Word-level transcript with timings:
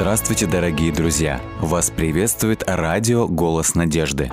Здравствуйте, 0.00 0.46
дорогие 0.46 0.92
друзья! 0.92 1.40
Вас 1.58 1.90
приветствует 1.90 2.62
радио 2.68 3.26
«Голос 3.26 3.74
надежды». 3.74 4.30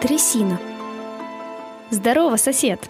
Трясина. 0.00 0.58
Здорово, 1.90 2.36
сосед! 2.36 2.88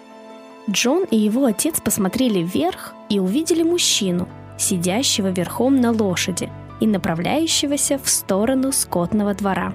Джон 0.70 1.02
и 1.10 1.16
его 1.16 1.46
отец 1.46 1.80
посмотрели 1.80 2.44
вверх 2.44 2.94
и 3.08 3.18
увидели 3.18 3.64
мужчину, 3.64 4.28
сидящего 4.56 5.32
верхом 5.32 5.80
на 5.80 5.90
лошади 5.90 6.48
и 6.78 6.86
направляющегося 6.86 7.98
в 7.98 8.08
сторону 8.08 8.70
скотного 8.70 9.34
двора. 9.34 9.74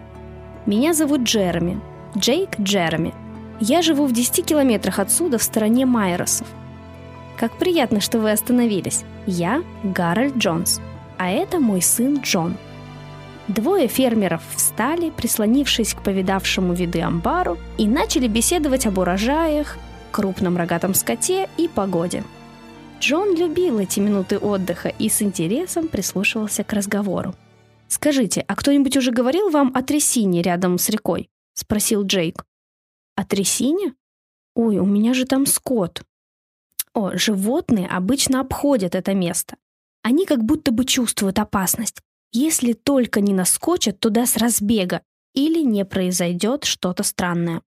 Меня 0.66 0.94
зовут 0.94 1.23
Джереми, 1.23 1.81
Джейк 2.17 2.58
Джереми. 2.58 3.13
Я 3.59 3.81
живу 3.81 4.05
в 4.05 4.13
10 4.13 4.45
километрах 4.45 4.99
отсюда, 4.99 5.38
в 5.38 5.44
стороне 5.44 5.85
Майросов. 5.85 6.48
Как 7.38 7.58
приятно, 7.58 7.99
что 7.99 8.20
вы 8.20 8.31
остановились. 8.31 9.04
Я 9.27 9.62
Гарольд 9.84 10.38
Джонс, 10.38 10.80
а 11.18 11.30
это 11.30 11.59
мой 11.59 11.81
сын 11.81 12.20
Джон. 12.21 12.55
Двое 13.49 13.90
фермеров 13.90 14.41
встали, 14.55 15.09
прислонившись 15.09 15.94
к 15.94 16.02
повидавшему 16.02 16.73
виды 16.73 17.02
амбару, 17.02 17.57
и 17.77 17.85
начали 17.85 18.27
беседовать 18.27 18.85
об 18.85 18.98
урожаях, 18.98 19.77
крупном 20.12 20.55
рогатом 20.55 20.93
скоте 20.93 21.49
и 21.57 21.68
погоде. 21.68 22.23
Джон 23.02 23.35
любил 23.35 23.80
эти 23.80 23.99
минуты 23.99 24.38
отдыха 24.38 24.93
и 24.98 25.09
с 25.09 25.21
интересом 25.21 25.90
прислушивался 25.90 26.63
к 26.63 26.71
разговору. 26.71 27.35
«Скажите, 27.94 28.41
а 28.48 28.55
кто-нибудь 28.55 28.98
уже 28.98 29.12
говорил 29.12 29.52
вам 29.52 29.72
о 29.76 29.84
трясине 29.84 30.41
рядом 30.41 30.80
с 30.80 30.90
рекой?»— 30.90 31.30
спросил 31.54 32.04
Джейк. 32.04 32.44
«О 33.16 33.24
трясине? 33.24 33.94
Ой, 34.55 34.80
у 34.80 34.86
меня 34.88 35.13
же 35.13 35.26
там 35.26 35.46
скот». 35.46 36.02
О, 36.96 37.16
животные 37.16 37.88
обычно 37.88 38.40
обходят 38.40 38.96
это 38.96 39.14
место. 39.14 39.58
Они 40.02 40.26
как 40.26 40.44
будто 40.44 40.71
бы 40.71 40.86
чувствуют 40.86 41.38
опасность, 41.38 42.02
если 42.32 42.74
только 42.74 43.21
не 43.21 43.32
наскочат 43.32 43.99
туда 43.99 44.26
с 44.26 44.38
разбега 44.38 45.04
или 45.36 45.62
не 45.62 45.86
произойдет 45.86 46.64
что-то 46.64 47.04
странное. 47.04 47.62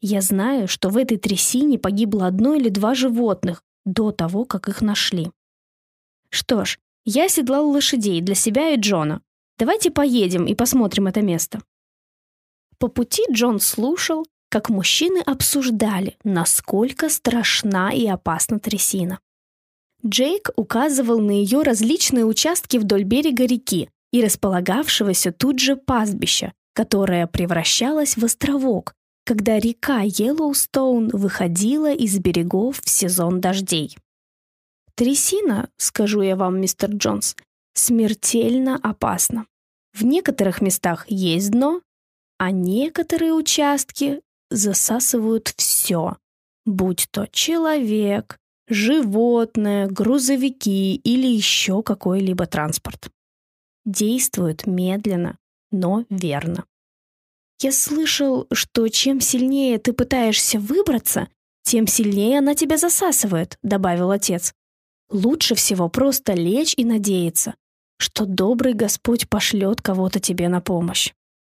Я 0.00 0.22
знаю, 0.22 0.66
что 0.66 0.88
в 0.88 0.96
этой 0.96 1.18
трясине 1.18 1.78
погибло 1.78 2.26
одно 2.26 2.54
или 2.54 2.68
два 2.68 2.96
животных 2.96 3.62
до 3.84 4.10
того, 4.10 4.44
как 4.44 4.68
их 4.68 4.82
нашли. 4.82 5.30
Что 6.30 6.64
ж, 6.64 6.80
я 7.04 7.28
седлал 7.28 7.70
лошадей 7.70 8.20
для 8.22 8.34
себя 8.34 8.70
и 8.70 8.76
Джона. 8.76 9.22
Давайте 9.58 9.90
поедем 9.90 10.46
и 10.46 10.54
посмотрим 10.54 11.06
это 11.06 11.22
место. 11.22 11.62
По 12.78 12.88
пути 12.88 13.22
Джон 13.30 13.60
слушал, 13.60 14.26
как 14.48 14.68
мужчины 14.68 15.20
обсуждали, 15.20 16.16
насколько 16.24 17.08
страшна 17.08 17.92
и 17.92 18.06
опасна 18.06 18.58
трясина. 18.58 19.20
Джейк 20.04 20.50
указывал 20.56 21.20
на 21.20 21.30
ее 21.30 21.62
различные 21.62 22.24
участки 22.24 22.76
вдоль 22.76 23.04
берега 23.04 23.46
реки 23.46 23.88
и 24.12 24.22
располагавшегося 24.22 25.32
тут 25.32 25.60
же 25.60 25.76
пастбища, 25.76 26.52
которое 26.74 27.26
превращалось 27.26 28.16
в 28.16 28.24
островок, 28.24 28.94
когда 29.24 29.58
река 29.58 30.00
Йеллоустоун 30.02 31.08
выходила 31.08 31.92
из 31.92 32.18
берегов 32.18 32.80
в 32.82 32.90
сезон 32.90 33.40
дождей. 33.40 33.96
Трясина, 34.96 35.70
скажу 35.76 36.22
я 36.22 36.36
вам, 36.36 36.60
мистер 36.60 36.90
Джонс, 36.90 37.36
смертельно 37.74 38.76
опасна. 38.82 39.46
В 39.92 40.04
некоторых 40.04 40.60
местах 40.60 41.04
есть 41.08 41.50
дно, 41.50 41.82
а 42.38 42.50
некоторые 42.50 43.34
участки 43.34 44.20
засасывают 44.50 45.52
все, 45.56 46.16
будь 46.64 47.08
то 47.10 47.26
человек, 47.30 48.38
животное, 48.68 49.86
грузовики 49.86 50.96
или 50.96 51.26
еще 51.26 51.82
какой-либо 51.82 52.46
транспорт. 52.46 53.10
Действуют 53.84 54.66
медленно, 54.66 55.38
но 55.70 56.04
верно. 56.08 56.64
Я 57.60 57.72
слышал, 57.72 58.46
что 58.52 58.88
чем 58.88 59.20
сильнее 59.20 59.78
ты 59.78 59.92
пытаешься 59.92 60.58
выбраться, 60.58 61.28
тем 61.62 61.86
сильнее 61.86 62.38
она 62.38 62.54
тебя 62.54 62.76
засасывает, 62.76 63.58
добавил 63.62 64.10
отец. 64.10 64.52
Лучше 65.10 65.54
всего 65.54 65.88
просто 65.88 66.32
лечь 66.32 66.74
и 66.76 66.84
надеяться, 66.84 67.54
что 68.02 68.26
добрый 68.26 68.74
Господь 68.74 69.28
пошлет 69.28 69.80
кого-то 69.80 70.20
тебе 70.20 70.48
на 70.48 70.60
помощь. 70.60 71.12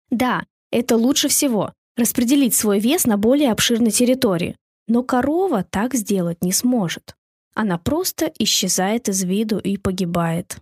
Да, 0.09 0.43
это 0.71 0.97
лучше 0.97 1.27
всего– 1.27 1.73
распределить 1.97 2.55
свой 2.55 2.79
вес 2.79 3.05
на 3.05 3.17
более 3.17 3.51
обширной 3.51 3.91
территории. 3.91 4.55
Но 4.87 5.03
корова 5.03 5.63
так 5.63 5.93
сделать 5.93 6.43
не 6.43 6.51
сможет. 6.51 7.15
Она 7.53 7.77
просто 7.77 8.31
исчезает 8.39 9.09
из 9.09 9.23
виду 9.23 9.59
и 9.59 9.77
погибает. 9.77 10.57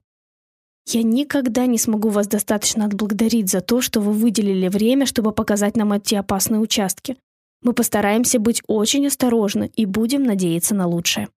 Я 0.90 1.04
никогда 1.04 1.66
не 1.66 1.78
смогу 1.78 2.10
вас 2.10 2.28
достаточно 2.28 2.86
отблагодарить 2.86 3.50
за 3.50 3.62
то, 3.62 3.82
что 3.82 4.00
вы 4.00 4.14
выделили 4.14 4.68
время, 4.68 5.06
чтобы 5.06 5.32
показать 5.32 5.76
нам 5.76 5.94
эти 5.94 6.16
опасные 6.16 6.60
участки. 6.60 7.18
Мы 7.62 7.74
постараемся 7.74 8.40
быть 8.40 8.62
очень 8.68 9.08
осторожны 9.08 9.72
и 9.76 9.86
будем 9.86 10.24
надеяться 10.24 10.76
на 10.76 10.88
лучшее. 10.88 11.30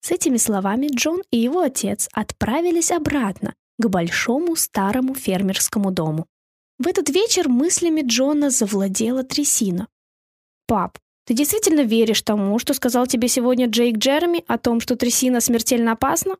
С 0.00 0.10
этими 0.10 0.36
словами 0.36 0.88
Джон 0.94 1.22
и 1.30 1.38
его 1.38 1.60
отец 1.60 2.08
отправились 2.12 2.92
обратно 2.92 3.54
к 3.78 3.88
большому 3.88 4.56
старому 4.56 5.14
фермерскому 5.14 5.90
дому. 5.90 6.26
В 6.78 6.86
этот 6.86 7.08
вечер 7.08 7.48
мыслями 7.48 8.02
Джона 8.02 8.50
завладела 8.50 9.22
трясина. 9.22 9.88
«Пап, 10.66 10.98
ты 11.26 11.34
действительно 11.34 11.82
веришь 11.82 12.22
тому, 12.22 12.58
что 12.58 12.74
сказал 12.74 13.06
тебе 13.06 13.28
сегодня 13.28 13.66
Джейк 13.66 13.98
Джереми 13.98 14.44
о 14.46 14.58
том, 14.58 14.80
что 14.80 14.96
трясина 14.96 15.40
смертельно 15.40 15.92
опасна?» 15.92 16.36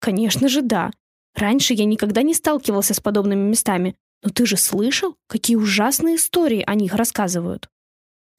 «Конечно 0.00 0.48
же 0.48 0.62
да. 0.62 0.90
Раньше 1.34 1.74
я 1.74 1.84
никогда 1.84 2.22
не 2.22 2.34
сталкивался 2.34 2.94
с 2.94 3.00
подобными 3.00 3.48
местами, 3.48 3.96
но 4.22 4.30
ты 4.30 4.46
же 4.46 4.56
слышал, 4.56 5.16
какие 5.26 5.56
ужасные 5.56 6.16
истории 6.16 6.62
о 6.66 6.74
них 6.74 6.94
рассказывают. 6.94 7.68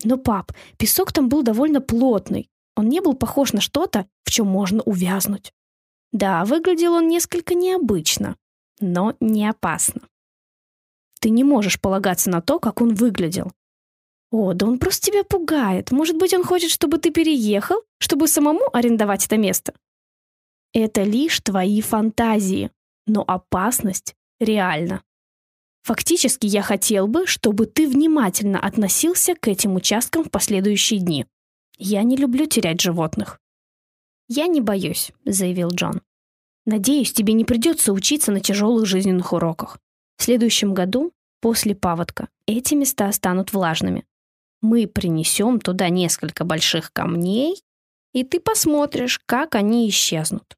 Но, 0.04 0.18
пап, 0.18 0.52
песок 0.78 1.12
там 1.12 1.30
был 1.30 1.44
довольно 1.44 1.82
плотный. 1.82 2.50
Он 2.76 2.90
не 2.90 3.02
был 3.02 3.14
похож 3.14 3.54
на 3.54 3.62
что-то, 3.62 4.08
в 4.24 4.32
чем 4.32 4.48
можно 4.48 4.82
увязнуть. 4.84 5.54
Да, 6.14 6.46
выглядел 6.46 6.94
он 6.94 7.10
несколько 7.10 7.54
необычно, 7.54 8.38
но 8.80 9.18
не 9.20 9.46
опасно. 9.46 10.04
Ты 11.20 11.30
не 11.30 11.44
можешь 11.44 11.82
полагаться 11.82 12.30
на 12.30 12.42
то, 12.42 12.60
как 12.60 12.80
он 12.80 12.94
выглядел. 12.94 13.52
О, 14.32 14.54
да 14.54 14.66
он 14.66 14.80
просто 14.80 15.08
тебя 15.12 15.26
пугает. 15.26 15.92
Может 15.92 16.18
быть, 16.18 16.34
он 16.34 16.46
хочет, 16.46 16.72
чтобы 16.72 17.00
ты 17.00 17.12
переехал, 17.12 17.84
чтобы 18.00 18.28
самому 18.28 18.64
арендовать 18.72 19.26
это 19.26 19.38
место? 19.38 19.74
Это 20.72 21.04
лишь 21.04 21.42
твои 21.42 21.82
фантазии 21.82 22.72
но 23.06 23.24
опасность 23.26 24.16
реальна. 24.40 25.04
Фактически 25.84 26.46
я 26.46 26.62
хотел 26.62 27.08
бы, 27.08 27.28
чтобы 27.28 27.66
ты 27.66 27.88
внимательно 27.88 28.60
относился 28.60 29.36
к 29.36 29.48
этим 29.48 29.76
участкам 29.76 30.24
в 30.24 30.32
последующие 30.32 31.00
дни. 31.00 31.26
Я 31.78 32.04
не 32.04 32.16
люблю 32.16 32.46
терять 32.46 32.80
животных. 32.80 33.40
Я 34.36 34.48
не 34.48 34.62
боюсь, 34.62 35.12
заявил 35.26 35.70
Джон. 35.70 36.02
Надеюсь, 36.66 37.14
тебе 37.14 37.34
не 37.34 37.46
придется 37.46 37.94
учиться 37.94 38.32
на 38.32 38.40
тяжелых 38.40 38.88
жизненных 38.88 39.32
уроках. 39.32 39.78
В 40.18 40.24
следующем 40.24 40.74
году, 40.74 41.14
после 41.40 41.76
паводка, 41.76 42.30
эти 42.48 42.74
места 42.74 43.12
станут 43.12 43.54
влажными. 43.54 44.06
Мы 44.60 44.88
принесем 44.88 45.60
туда 45.60 45.90
несколько 45.90 46.46
больших 46.46 46.92
камней, 46.92 47.62
и 48.12 48.24
ты 48.24 48.40
посмотришь, 48.40 49.22
как 49.24 49.54
они 49.54 49.88
исчезнут. 49.88 50.58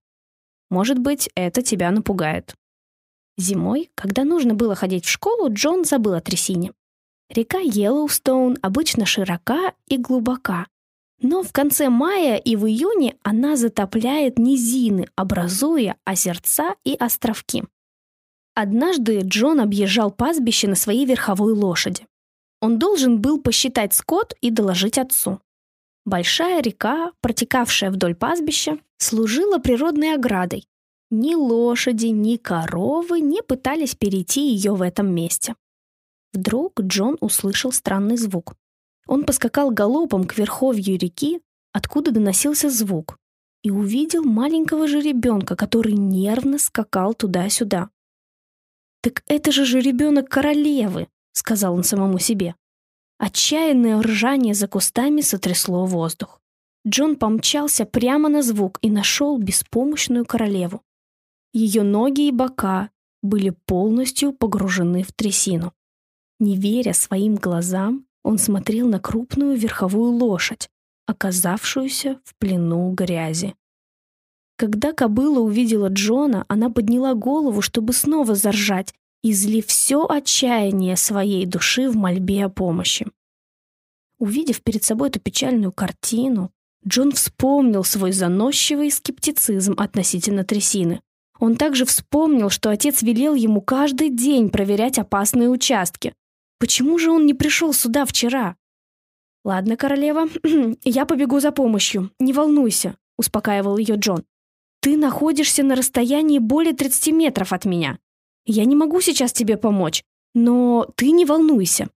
Может 0.69 0.97
быть, 0.97 1.29
это 1.35 1.61
тебя 1.61 1.91
напугает. 1.91 2.55
Зимой, 3.37 3.91
когда 3.93 4.23
нужно 4.23 4.53
было 4.53 4.73
ходить 4.75 5.03
в 5.03 5.11
школу, 5.11 5.53
Джон 5.53 5.83
забыл 5.83 6.13
о 6.13 6.21
трясине. 6.21 6.71
Река 7.29 7.59
Йеллоустоун 7.59 8.57
обычно 8.61 9.05
широка 9.05 9.73
и 9.87 9.97
глубока, 9.97 10.67
но 11.21 11.43
в 11.43 11.51
конце 11.51 11.89
мая 11.89 12.37
и 12.37 12.55
в 12.55 12.65
июне 12.65 13.15
она 13.23 13.55
затопляет 13.55 14.37
низины, 14.37 15.07
образуя 15.15 15.97
озерца 16.03 16.75
и 16.83 16.95
островки. 16.95 17.63
Однажды 18.53 19.21
Джон 19.21 19.59
объезжал 19.59 20.11
пастбище 20.11 20.67
на 20.67 20.75
своей 20.75 21.05
верховой 21.05 21.53
лошади. 21.53 22.07
Он 22.61 22.79
должен 22.79 23.19
был 23.19 23.41
посчитать 23.41 23.93
скот 23.93 24.33
и 24.41 24.49
доложить 24.49 24.97
отцу. 24.97 25.41
Большая 26.05 26.61
река, 26.61 27.11
протекавшая 27.21 27.91
вдоль 27.91 28.15
пастбища, 28.15 28.79
служила 28.97 29.57
природной 29.57 30.13
оградой. 30.13 30.67
Ни 31.11 31.35
лошади, 31.35 32.07
ни 32.07 32.37
коровы 32.37 33.19
не 33.19 33.41
пытались 33.41 33.95
перейти 33.95 34.49
ее 34.53 34.73
в 34.73 34.81
этом 34.81 35.13
месте. 35.13 35.55
Вдруг 36.33 36.79
Джон 36.81 37.17
услышал 37.21 37.71
странный 37.71 38.17
звук. 38.17 38.55
Он 39.07 39.23
поскакал 39.23 39.71
галопом 39.71 40.25
к 40.25 40.37
верховью 40.37 40.97
реки, 40.97 41.41
откуда 41.71 42.11
доносился 42.11 42.69
звук, 42.69 43.17
и 43.63 43.71
увидел 43.71 44.23
маленького 44.23 44.87
жеребенка, 44.87 45.55
который 45.55 45.93
нервно 45.93 46.59
скакал 46.59 47.13
туда-сюда. 47.13 47.89
«Так 49.01 49.23
это 49.27 49.51
же 49.51 49.65
жеребенок 49.65 50.29
королевы»,— 50.29 51.07
сказал 51.33 51.75
он 51.75 51.83
самому 51.83 52.19
себе. 52.19 52.55
Отчаянное 53.17 54.01
ржание 54.01 54.53
за 54.53 54.67
кустами 54.67 55.21
сотрясло 55.21 55.85
воздух. 55.85 56.41
Джон 56.87 57.15
помчался 57.15 57.85
прямо 57.85 58.29
на 58.29 58.41
звук 58.41 58.77
и 58.81 58.89
нашел 58.89 59.37
беспомощную 59.37 60.25
королеву. 60.25 60.81
Ее 61.53 61.83
ноги 61.83 62.27
и 62.27 62.31
бока 62.31 62.89
были 63.23 63.51
полностью 63.65 64.33
погружены 64.33 65.03
в 65.03 65.11
трясину. 65.11 65.73
Не 66.39 66.57
веря 66.57 66.93
своим 66.93 67.35
глазам, 67.35 68.05
он 68.25 68.39
смотрел 68.39 68.89
на 68.89 68.99
крупную 68.99 69.55
верховую 69.55 70.11
лошадь, 70.11 70.67
оказавшуюся 71.05 72.19
в 72.23 72.35
плену 72.39 72.91
грязи. 72.91 73.53
Когда 74.57 74.93
кобыла 74.93 75.41
увидела 75.41 75.89
Джона, 75.89 76.43
она 76.47 76.71
подняла 76.71 77.13
голову, 77.13 77.61
чтобы 77.61 77.93
снова 77.93 78.33
заржать, 78.33 78.95
излив 79.21 79.67
все 79.67 80.07
отчаяние 80.07 80.97
своей 80.97 81.45
души 81.45 81.87
в 81.87 81.95
мольбе 81.95 82.45
о 82.45 82.49
помощи. 82.49 83.05
Увидев 84.17 84.63
перед 84.63 84.83
собой 84.83 85.09
эту 85.09 85.19
печальную 85.19 85.71
картину, 85.71 86.51
Джон 86.87 87.11
вспомнил 87.11 87.83
свой 87.83 88.11
заносчивый 88.11 88.89
скептицизм 88.89 89.75
относительно 89.77 90.43
трясины. 90.43 91.01
Он 91.39 91.55
также 91.55 91.85
вспомнил, 91.85 92.49
что 92.49 92.71
отец 92.71 93.03
велел 93.03 93.35
ему 93.35 93.61
каждый 93.61 94.09
день 94.09 94.49
проверять 94.49 94.97
опасные 94.97 95.49
участки. 95.49 96.13
Почему 96.65 96.97
же 96.97 97.11
он 97.11 97.27
не 97.27 97.35
пришел 97.35 97.73
сюда 97.73 98.05
вчера? 98.05 98.55
«Ладно, 99.43 99.77
королева, 99.77 100.27
я 100.83 101.05
побегу 101.05 101.39
за 101.39 101.51
помощью, 101.51 102.09
не 102.19 102.33
волнуйся»,— 102.33 102.97
успокаивал 103.19 103.77
ее 103.77 103.97
Джон. 103.97 104.23
«Ты 104.81 104.97
находишься 104.97 105.61
на 105.61 105.75
расстоянии 105.75 106.39
более 106.39 106.73
30 106.73 107.13
метров 107.13 107.53
от 107.53 107.65
меня. 107.65 107.99
Я 108.47 108.65
не 108.65 108.75
могу 108.75 108.99
сейчас 108.99 109.31
тебе 109.31 109.57
помочь, 109.57 110.03
но 110.33 110.87
ты 110.95 111.11
не 111.11 111.25
волнуйся». 111.25 111.91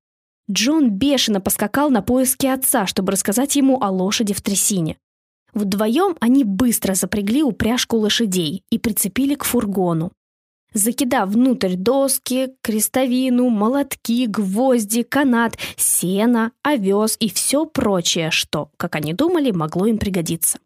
Джон 0.51 0.92
бешено 0.92 1.42
поскакал 1.42 1.89
на 1.89 2.04
поиски 2.04 2.45
отца, 2.45 2.86
чтобы 2.86 3.13
рассказать 3.13 3.56
ему 3.56 3.81
о 3.81 3.89
лошади 3.89 4.36
в 4.36 4.42
трясине. 4.44 5.00
Вдвоем 5.51 6.15
они 6.19 6.44
быстро 6.44 6.94
запрягли 6.94 7.42
упряжку 7.42 7.98
лошадей 7.98 8.63
и 8.69 8.77
прицепили 8.77 9.33
к 9.33 9.45
фургону. 9.45 10.12
Закидав 10.74 11.30
внутрь 11.30 11.75
доски, 11.75 12.50
крестовину, 12.62 13.50
молотки, 13.50 14.27
гвозди, 14.27 15.04
канат, 15.04 15.57
сено, 15.77 16.51
овес 16.62 17.18
и 17.19 17.30
все 17.30 17.66
прочее, 17.66 18.30
что, 18.30 18.69
как 18.77 18.95
они 18.95 19.13
думали, 19.13 19.51
могло 19.51 19.88
им 19.88 19.98
пригодиться. 19.98 20.60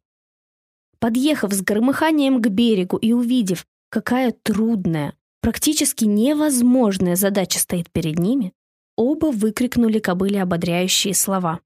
Подъехав 0.99 1.53
с 1.53 1.61
громыханием 1.61 2.41
к 2.41 2.47
берегу 2.47 2.97
и 2.97 3.13
увидев, 3.13 3.65
какая 3.89 4.33
трудная, 4.43 5.13
практически 5.41 6.03
невозможная 6.05 7.15
задача 7.15 7.59
стоит 7.59 7.89
перед 7.91 8.19
ними, 8.19 8.53
оба 8.97 9.27
выкрикнули 9.27 9.99
кобыле 9.99 10.41
ободряющие 10.41 11.13
слова. 11.13 11.61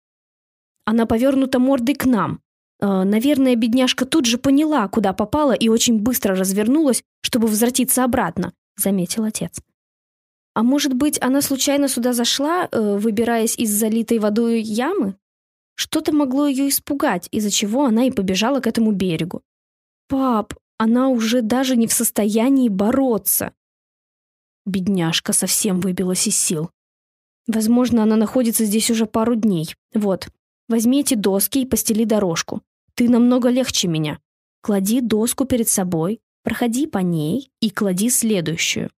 «Она 0.85 1.05
повернута 1.05 1.59
мордой 1.59 1.95
к 1.95 2.05
нам, 2.05 2.39
наверное, 2.81 3.55
бедняжка 3.55 4.05
тут 4.05 4.25
же 4.25 4.37
поняла, 4.37 4.87
куда 4.87 5.13
попала, 5.13 5.53
и 5.53 5.69
очень 5.69 5.99
быстро 5.99 6.35
развернулась, 6.35 7.03
чтобы 7.21 7.47
возвратиться 7.47 8.03
обратно, 8.03 8.53
заметил 8.75 9.23
отец. 9.23 9.59
А 10.53 10.63
может 10.63 10.93
быть, 10.93 11.21
она 11.21 11.41
случайно 11.41 11.87
сюда 11.87 12.13
зашла, 12.13 12.67
э, 12.71 12.97
выбираясь 12.97 13.57
из 13.57 13.71
залитой 13.71 14.19
водой 14.19 14.61
ямы? 14.61 15.15
Что-то 15.75 16.11
могло 16.13 16.47
ее 16.47 16.69
испугать, 16.69 17.27
из-за 17.31 17.51
чего 17.51 17.85
она 17.85 18.05
и 18.05 18.11
побежала 18.11 18.59
к 18.59 18.65
этому 18.65 18.91
берегу. 18.91 19.43
Пап, 20.07 20.55
она 20.79 21.09
уже 21.09 21.41
даже 21.41 21.75
не 21.75 21.85
в 21.85 21.93
состоянии 21.93 22.69
бороться. 22.69 23.53
Бедняжка 24.65 25.33
совсем 25.33 25.79
выбилась 25.79 26.27
из 26.27 26.35
сил. 26.35 26.71
Возможно, 27.47 28.03
она 28.03 28.15
находится 28.15 28.65
здесь 28.65 28.89
уже 28.89 29.05
пару 29.05 29.35
дней. 29.35 29.75
Вот, 29.93 30.27
возьми 30.67 31.01
эти 31.01 31.13
доски 31.13 31.59
и 31.59 31.65
постели 31.65 32.03
дорожку. 32.03 32.61
Ты 32.95 33.09
намного 33.09 33.49
легче 33.49 33.87
меня. 33.87 34.19
Клади 34.61 35.01
доску 35.01 35.45
перед 35.45 35.69
собой, 35.69 36.19
проходи 36.43 36.87
по 36.87 36.99
ней 36.99 37.51
и 37.61 37.69
клади 37.69 38.09
следующую. 38.09 38.89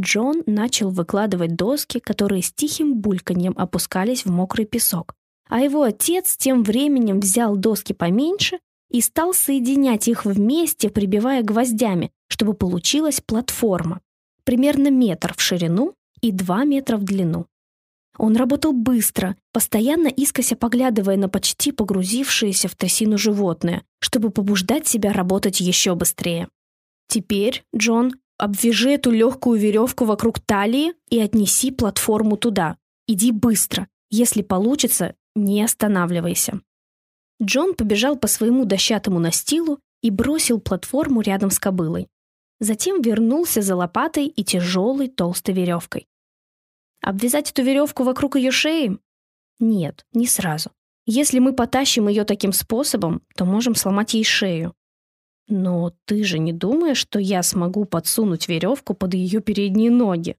Джон 0.00 0.42
начал 0.46 0.90
выкладывать 0.90 1.54
доски, 1.54 2.00
которые 2.00 2.42
с 2.42 2.52
тихим 2.52 2.96
бульканьем 2.96 3.54
опускались 3.56 4.24
в 4.24 4.30
мокрый 4.30 4.66
песок. 4.66 5.14
А 5.48 5.60
его 5.60 5.82
отец 5.82 6.36
тем 6.36 6.62
временем 6.62 7.20
взял 7.20 7.56
доски 7.56 7.92
поменьше 7.92 8.58
и 8.90 9.00
стал 9.00 9.34
соединять 9.34 10.08
их 10.08 10.24
вместе, 10.24 10.90
прибивая 10.90 11.42
гвоздями, 11.42 12.10
чтобы 12.28 12.54
получилась 12.54 13.20
платформа. 13.20 14.00
Примерно 14.44 14.90
метр 14.90 15.34
в 15.36 15.40
ширину 15.40 15.94
и 16.20 16.32
два 16.32 16.64
метра 16.64 16.96
в 16.96 17.04
длину. 17.04 17.46
Он 18.16 18.36
работал 18.36 18.72
быстро, 18.72 19.36
постоянно 19.52 20.08
искося 20.08 20.54
поглядывая 20.54 21.16
на 21.16 21.28
почти 21.28 21.72
погрузившееся 21.72 22.68
в 22.68 22.76
трясину 22.76 23.18
животное, 23.18 23.82
чтобы 24.00 24.30
побуждать 24.30 24.86
себя 24.86 25.12
работать 25.12 25.60
еще 25.60 25.94
быстрее. 25.94 26.48
«Теперь, 27.08 27.64
Джон, 27.74 28.12
обвяжи 28.38 28.90
эту 28.92 29.10
легкую 29.10 29.58
веревку 29.58 30.04
вокруг 30.04 30.38
талии 30.40 30.94
и 31.10 31.18
отнеси 31.18 31.70
платформу 31.70 32.36
туда. 32.36 32.76
Иди 33.06 33.32
быстро. 33.32 33.88
Если 34.10 34.42
получится, 34.42 35.14
не 35.34 35.62
останавливайся». 35.62 36.60
Джон 37.42 37.74
побежал 37.74 38.16
по 38.16 38.28
своему 38.28 38.64
дощатому 38.64 39.18
настилу 39.18 39.80
и 40.02 40.10
бросил 40.10 40.60
платформу 40.60 41.20
рядом 41.20 41.50
с 41.50 41.58
кобылой. 41.58 42.06
Затем 42.60 43.02
вернулся 43.02 43.60
за 43.60 43.74
лопатой 43.74 44.26
и 44.26 44.44
тяжелой 44.44 45.08
толстой 45.08 45.54
веревкой. 45.54 46.06
Обвязать 47.04 47.50
эту 47.50 47.62
веревку 47.62 48.02
вокруг 48.02 48.36
ее 48.36 48.50
шеи? 48.50 48.98
Нет, 49.60 50.06
не 50.14 50.26
сразу. 50.26 50.70
Если 51.04 51.38
мы 51.38 51.52
потащим 51.52 52.08
ее 52.08 52.24
таким 52.24 52.54
способом, 52.54 53.20
то 53.36 53.44
можем 53.44 53.74
сломать 53.74 54.14
ей 54.14 54.24
шею. 54.24 54.74
Но 55.46 55.92
ты 56.06 56.24
же 56.24 56.38
не 56.38 56.54
думаешь, 56.54 56.96
что 56.96 57.18
я 57.18 57.42
смогу 57.42 57.84
подсунуть 57.84 58.48
веревку 58.48 58.94
под 58.94 59.12
ее 59.12 59.42
передние 59.42 59.90
ноги? 59.90 60.38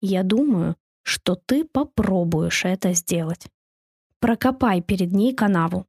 Я 0.00 0.24
думаю, 0.24 0.74
что 1.02 1.36
ты 1.36 1.64
попробуешь 1.64 2.64
это 2.64 2.92
сделать. 2.92 3.46
Прокопай 4.18 4.82
перед 4.82 5.12
ней 5.12 5.32
канаву. 5.32 5.86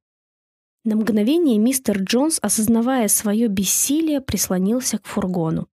На 0.83 0.95
мгновение 0.97 1.57
мистер 1.57 2.03
Джонс, 2.03 2.37
осознавая 2.43 3.07
свое 3.07 3.47
бессилие, 3.47 4.21
прислонился 4.21 4.99
к 4.99 5.07
фургону. 5.07 5.67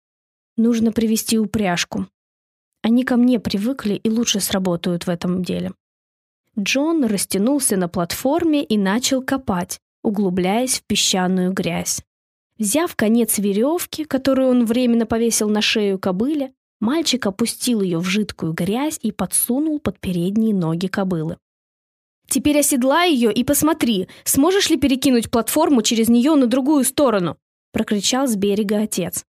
Нужно 0.55 0.91
привести 0.91 1.39
упряжку. 1.39 2.05
Они 2.81 3.03
ко 3.03 3.17
мне 3.17 3.39
привыкли 3.39 3.95
и 3.95 4.09
лучше 4.09 4.39
сработают 4.39 5.05
в 5.05 5.09
этом 5.09 5.43
деле. 5.43 5.71
Джон 6.57 7.05
растянулся 7.05 7.77
на 7.77 7.87
платформе 7.87 8.63
и 8.63 8.77
начал 8.77 9.21
копать, 9.21 9.79
углубляясь 10.03 10.79
в 10.79 10.83
песчаную 10.83 11.51
грязь. 11.51 12.01
Взяв 12.57 12.95
конец 12.95 13.37
веревки, 13.37 14.03
которую 14.03 14.49
он 14.49 14.65
временно 14.65 15.05
повесил 15.05 15.49
на 15.49 15.61
шею 15.61 15.97
кобыле, 15.97 16.53
мальчик 16.81 17.25
опустил 17.25 17.81
ее 17.81 17.99
в 17.99 18.05
жидкую 18.05 18.53
грязь 18.53 18.99
и 19.01 19.11
подсунул 19.11 19.79
под 19.79 19.99
передние 19.99 20.53
ноги 20.53 20.87
кобылы. 20.87 21.37
«Теперь 22.29 22.59
оседлай 22.59 23.11
ее 23.11 23.33
и 23.33 23.43
посмотри, 23.43 24.07
сможешь 24.23 24.69
ли 24.69 24.77
перекинуть 24.77 25.31
платформу 25.31 25.81
через 25.81 26.09
нее 26.09 26.35
на 26.35 26.47
другую 26.47 26.83
сторону?»— 26.83 27.37
прокричал 27.71 28.27
с 28.27 28.35
берега 28.35 28.81
отец. 28.81 29.25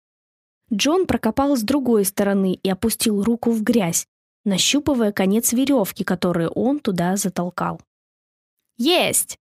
Джон 0.74 1.06
прокопал 1.06 1.56
с 1.56 1.62
другой 1.62 2.04
стороны 2.04 2.54
и 2.54 2.68
опустил 2.68 3.22
руку 3.22 3.52
в 3.52 3.62
грязь, 3.62 4.06
нащупывая 4.44 5.12
конец 5.12 5.52
веревки, 5.52 6.02
которую 6.02 6.50
он 6.50 6.80
туда 6.80 7.16
затолкал. 7.16 7.80
«Есть!» 8.76 9.38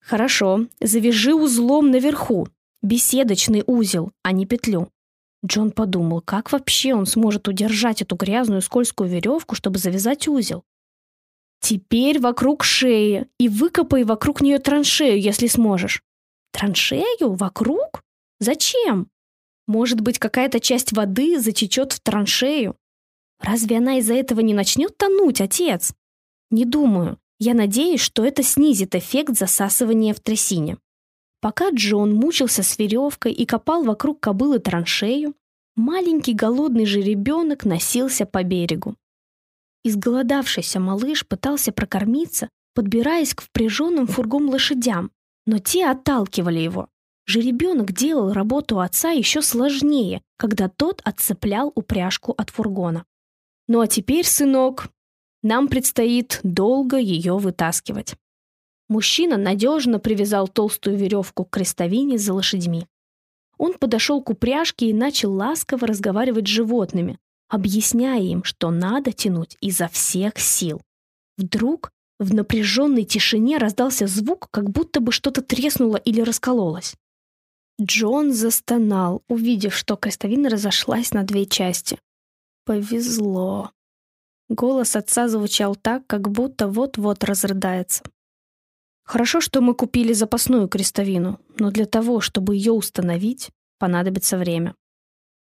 «Хорошо, 0.00 0.66
завяжи 0.80 1.34
узлом 1.34 1.90
наверху. 1.90 2.48
Беседочный 2.82 3.64
узел, 3.66 4.12
а 4.22 4.32
не 4.32 4.46
петлю». 4.46 4.90
Джон 5.44 5.70
подумал, 5.70 6.20
как 6.20 6.52
вообще 6.52 6.94
он 6.94 7.06
сможет 7.06 7.48
удержать 7.48 8.02
эту 8.02 8.16
грязную 8.16 8.60
скользкую 8.60 9.08
веревку, 9.08 9.54
чтобы 9.54 9.78
завязать 9.78 10.28
узел. 10.28 10.64
«Теперь 11.60 12.20
вокруг 12.20 12.64
шеи 12.64 13.26
и 13.38 13.48
выкопай 13.48 14.04
вокруг 14.04 14.42
нее 14.42 14.58
траншею, 14.58 15.20
если 15.20 15.46
сможешь». 15.46 16.02
«Траншею? 16.52 17.32
Вокруг? 17.34 18.02
Зачем?» 18.38 19.08
Может 19.66 20.00
быть, 20.00 20.18
какая-то 20.18 20.60
часть 20.60 20.92
воды 20.92 21.38
затечет 21.38 21.92
в 21.92 22.00
траншею? 22.00 22.76
Разве 23.40 23.78
она 23.78 23.98
из-за 23.98 24.14
этого 24.14 24.40
не 24.40 24.54
начнет 24.54 24.96
тонуть, 24.96 25.40
отец? 25.40 25.92
Не 26.50 26.64
думаю. 26.64 27.18
Я 27.38 27.54
надеюсь, 27.54 28.00
что 28.00 28.24
это 28.24 28.42
снизит 28.42 28.94
эффект 28.94 29.36
засасывания 29.36 30.14
в 30.14 30.20
трясине. 30.20 30.78
Пока 31.40 31.70
Джон 31.70 32.14
мучился 32.14 32.62
с 32.62 32.78
веревкой 32.78 33.32
и 33.32 33.46
копал 33.46 33.82
вокруг 33.82 34.20
кобылы 34.20 34.60
траншею, 34.60 35.34
маленький 35.74 36.34
голодный 36.34 36.86
жеребенок 36.86 37.64
носился 37.64 38.26
по 38.26 38.44
берегу. 38.44 38.94
Изголодавшийся 39.82 40.78
малыш 40.78 41.26
пытался 41.26 41.72
прокормиться, 41.72 42.48
подбираясь 42.74 43.34
к 43.34 43.42
впряженным 43.42 44.06
фургом 44.06 44.48
лошадям, 44.48 45.10
но 45.44 45.58
те 45.58 45.86
отталкивали 45.86 46.60
его. 46.60 46.88
Жеребенок 47.26 47.92
делал 47.92 48.32
работу 48.32 48.80
отца 48.80 49.10
еще 49.10 49.42
сложнее, 49.42 50.22
когда 50.36 50.68
тот 50.68 51.00
отцеплял 51.04 51.72
упряжку 51.74 52.32
от 52.36 52.50
фургона. 52.50 53.04
«Ну 53.68 53.80
а 53.80 53.86
теперь, 53.86 54.26
сынок, 54.26 54.88
Нам 55.42 55.66
предстоит 55.68 56.38
долго 56.44 56.98
ее 56.98 57.36
вытаскивать. 57.36 58.14
Мужчина 58.88 59.36
надежно 59.36 59.98
привязал 59.98 60.46
толстую 60.46 60.96
веревку 60.96 61.44
к 61.44 61.50
крестовине 61.50 62.18
за 62.18 62.34
лошадьми. 62.34 62.86
Он 63.58 63.74
подошел 63.74 64.22
к 64.22 64.30
упряжке 64.30 64.90
и 64.90 64.92
начал 64.92 65.32
ласково 65.32 65.86
разговаривать 65.86 66.46
с 66.46 66.50
животными, 66.50 67.18
объясняя 67.48 68.20
им, 68.20 68.44
что 68.44 68.70
надо 68.70 69.12
тянуть 69.12 69.56
изо 69.60 69.88
всех 69.88 70.38
сил. 70.38 70.80
Вдруг 71.38 71.90
в 72.18 72.34
напряженной 72.34 73.04
тишине 73.04 73.58
раздался 73.58 74.06
звук, 74.06 74.48
как 74.50 74.70
будто 74.70 75.00
бы 75.00 75.10
что-то 75.10 75.42
треснуло 75.42 75.96
или 75.96 76.20
раскололось. 76.20 76.94
Джон 77.82 78.32
застонал, 78.32 79.24
увидев, 79.28 79.74
что 79.74 79.96
крестовина 79.96 80.48
разошлась 80.48 81.12
на 81.12 81.24
две 81.24 81.46
части. 81.46 81.98
Повезло. 82.64 83.72
Голос 84.48 84.94
отца 84.94 85.26
звучал 85.28 85.74
так, 85.74 86.06
как 86.06 86.30
будто 86.30 86.68
вот-вот 86.68 87.24
разрыдается. 87.24 88.04
Хорошо, 89.04 89.40
что 89.40 89.60
мы 89.60 89.74
купили 89.74 90.12
запасную 90.12 90.68
крестовину, 90.68 91.40
но 91.58 91.72
для 91.72 91.86
того, 91.86 92.20
чтобы 92.20 92.54
ее 92.54 92.70
установить, 92.70 93.50
понадобится 93.78 94.38
время. 94.38 94.76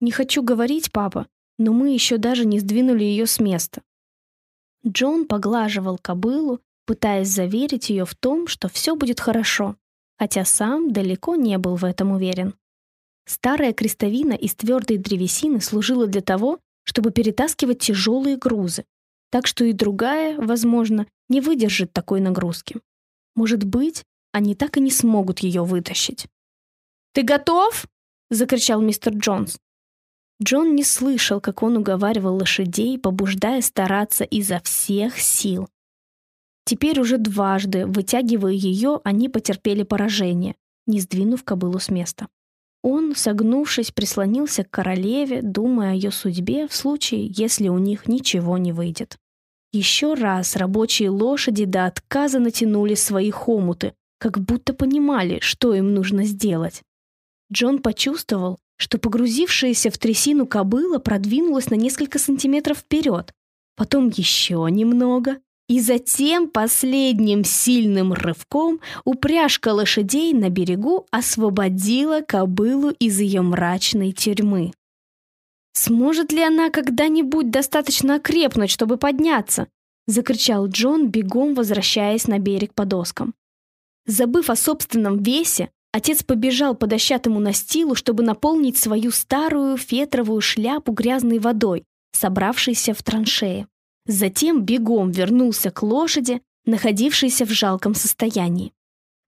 Не 0.01 0.11
хочу 0.11 0.43
говорить, 0.43 0.93
папа, 0.93 1.27
но 1.59 1.75
мы 1.75 1.93
еще 1.93 2.17
даже 2.17 2.47
не 2.47 2.59
сдвинули 2.59 3.05
ее 3.05 3.27
с 3.27 3.39
места. 3.39 3.83
Джон 4.87 5.27
поглаживал 5.27 5.99
кобылу, 5.99 6.61
пытаясь 6.87 7.29
заверить 7.29 7.91
ее 7.91 8.07
в 8.07 8.15
том, 8.15 8.47
что 8.47 8.69
все 8.69 8.97
будет 8.97 9.21
хорошо, 9.21 9.77
хотя 10.19 10.45
сам 10.45 10.93
далеко 10.93 11.37
не 11.37 11.59
был 11.59 11.77
в 11.77 11.85
этом 11.85 12.13
уверен. 12.13 12.55
Старая 13.27 13.73
крестовина 13.73 14.35
из 14.35 14.55
твердой 14.55 14.99
древесины 14.99 15.61
служила 15.61 16.07
для 16.07 16.21
того, 16.21 16.61
чтобы 16.85 17.11
перетаскивать 17.11 17.79
тяжелые 17.79 18.37
грузы, 18.37 18.85
так 19.31 19.47
что 19.47 19.65
и 19.65 19.73
другая, 19.73 20.39
возможно, 20.39 21.07
не 21.29 21.41
выдержит 21.41 21.93
такой 21.93 22.21
нагрузки. 22.21 22.81
Может 23.35 23.65
быть, 23.65 24.05
они 24.33 24.55
так 24.55 24.77
и 24.77 24.81
не 24.81 24.91
смогут 24.91 25.41
ее 25.41 25.65
вытащить. 25.65 26.27
«Ты 27.13 27.23
готов?»— 27.23 27.87
закричал 28.31 28.81
мистер 28.81 29.15
Джонс. 29.15 29.59
Джон 30.43 30.75
не 30.75 30.85
слышал, 30.85 31.41
как 31.41 31.63
он 31.63 31.77
уговаривал 31.77 32.37
лошадей, 32.37 32.99
побуждая 32.99 33.63
стараться 33.63 34.25
изо 34.25 34.61
всех 34.61 35.19
сил. 35.19 35.69
Теперь 36.65 37.01
уже 37.01 37.19
дважды, 37.19 37.87
вытягивая 37.87 38.53
ее, 38.53 39.01
они 39.05 39.29
потерпели 39.29 39.83
поражение, 39.83 40.55
не 40.87 41.01
сдвинув 41.01 41.45
кобылу 41.45 41.79
с 41.79 41.91
места. 41.91 42.29
Он, 42.83 43.15
согнувшись, 43.17 43.91
прислонился 43.91 44.65
к 44.65 44.71
королеве, 44.71 45.41
думая 45.43 45.93
о 45.93 45.95
ее 45.95 46.11
судьбе 46.11 46.69
в 46.69 46.75
случае, 46.75 47.33
если 47.35 47.69
у 47.69 47.79
них 47.79 48.09
ничего 48.09 48.59
не 48.59 48.73
выйдет. 48.73 49.17
Еще 49.73 50.15
раз 50.15 50.55
рабочие 50.55 51.11
лошади 51.11 51.65
до 51.65 51.87
отказа 51.87 52.39
натянули 52.39 52.95
свои 52.95 53.31
хомуты, 53.31 53.95
как 54.19 54.39
будто 54.39 54.73
понимали, 54.73 55.39
что 55.41 55.75
им 55.75 55.95
нужно 55.95 56.25
сделать. 56.25 56.83
Джон 57.53 57.81
почувствовал, 57.81 58.59
что 58.77 58.99
погрузившаяся 58.99 59.91
в 59.91 59.99
трясину 59.99 60.47
кобыла 60.47 60.99
продвинулась 60.99 61.71
на 61.71 61.75
несколько 61.75 62.19
сантиметров 62.19 62.79
вперед, 62.79 63.33
потом 63.77 64.11
еще 64.15 64.67
немного, 64.71 65.39
и 65.69 65.81
затем 65.81 66.49
последним 66.49 67.45
сильным 67.45 68.13
рывком 68.13 68.81
упряжка 69.05 69.73
лошадей 69.73 70.35
на 70.35 70.51
берегу 70.51 71.07
освободила 71.11 72.21
кобылу 72.21 72.91
из 72.91 73.19
ее 73.19 73.43
мрачной 73.43 74.13
тюрьмы. 74.13 74.73
«Сможет 75.73 76.33
ли 76.33 76.43
она 76.43 76.71
когда-нибудь 76.71 77.51
достаточно 77.51 78.17
окрепнуть, 78.17 78.71
чтобы 78.71 78.97
подняться?»— 78.97 79.69
закричал 80.07 80.69
Джон, 80.69 81.09
бегом 81.09 81.55
возвращаясь 81.55 82.29
на 82.29 82.39
берег 82.39 82.75
по 82.75 82.85
доскам. 82.85 83.35
Забыв 84.07 84.51
о 84.51 84.57
собственном 84.57 85.23
весе, 85.23 85.71
отец 85.93 86.23
побежал 86.23 86.75
по 86.75 86.87
дощатому 86.87 87.41
настилу, 87.41 87.95
чтобы 87.95 88.23
наполнить 88.23 88.77
свою 88.77 89.11
старую 89.11 89.79
фетровую 89.79 90.43
шляпу 90.43 90.93
грязной 90.93 91.39
водой, 91.39 91.85
собравшейся 92.13 92.93
в 92.93 93.03
траншее. 93.03 93.67
Затем 94.07 94.63
бегом 94.65 95.11
вернулся 95.11 95.71
к 95.71 95.83
лошади, 95.83 96.43
находившейся 96.67 97.47
в 97.47 97.51
жалком 97.51 97.95
состоянии. 97.95 98.73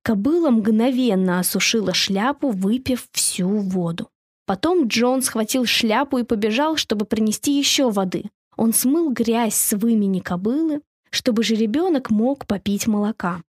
Кобыла 0.03 0.51
мгновенно 0.51 1.41
осушила 1.41 1.95
шляпу, 1.95 2.51
выпив 2.51 3.09
всю 3.13 3.49
воду. 3.49 4.09
Потом 4.45 4.87
Джон 4.87 5.23
схватил 5.23 5.67
шляпу 5.67 6.19
и 6.19 6.25
побежал, 6.25 6.77
чтобы 6.77 7.05
принести 7.05 7.59
еще 7.59 7.91
воды. 7.91 8.31
Он 8.57 8.73
смыл 8.73 9.11
грязь 9.11 9.57
с 9.57 9.77
вымени 9.77 10.21
кобылы, 10.21 10.83
чтобы 11.11 11.43
же 11.43 11.57
ребенок 11.57 12.11
мог 12.11 12.47
попить 12.47 12.87
молока. 12.87 13.43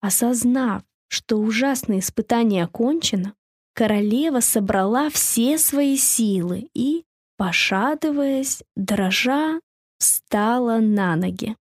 Осознав, 0.00 0.82
что 1.08 1.38
ужасное 1.38 2.00
испытание 2.00 2.64
окончено, 2.64 3.34
королева 3.74 4.40
собрала 4.40 5.08
все 5.10 5.56
свои 5.58 5.96
силы 5.96 6.68
и, 6.74 7.04
пошатываясь, 7.38 8.62
дрожа, 8.76 9.60
встала 9.98 10.78
на 10.78 11.16
ноги. 11.16 11.56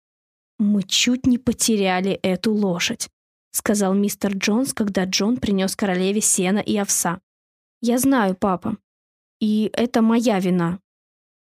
«Мы 0.58 0.82
чуть 0.82 1.26
не 1.26 1.38
потеряли 1.38 2.12
эту 2.12 2.52
лошадь»,— 2.54 3.08
сказал 3.52 3.94
мистер 3.94 4.32
Джонс, 4.36 4.72
когда 4.72 5.04
Джон 5.04 5.36
принес 5.38 5.74
королеве 5.76 6.20
сено 6.20 6.58
и 6.58 6.76
овса. 6.76 7.20
«Я 7.80 7.98
знаю, 7.98 8.36
папа. 8.36 8.76
И 9.40 9.70
это 9.72 10.02
моя 10.02 10.38
вина. 10.38 10.78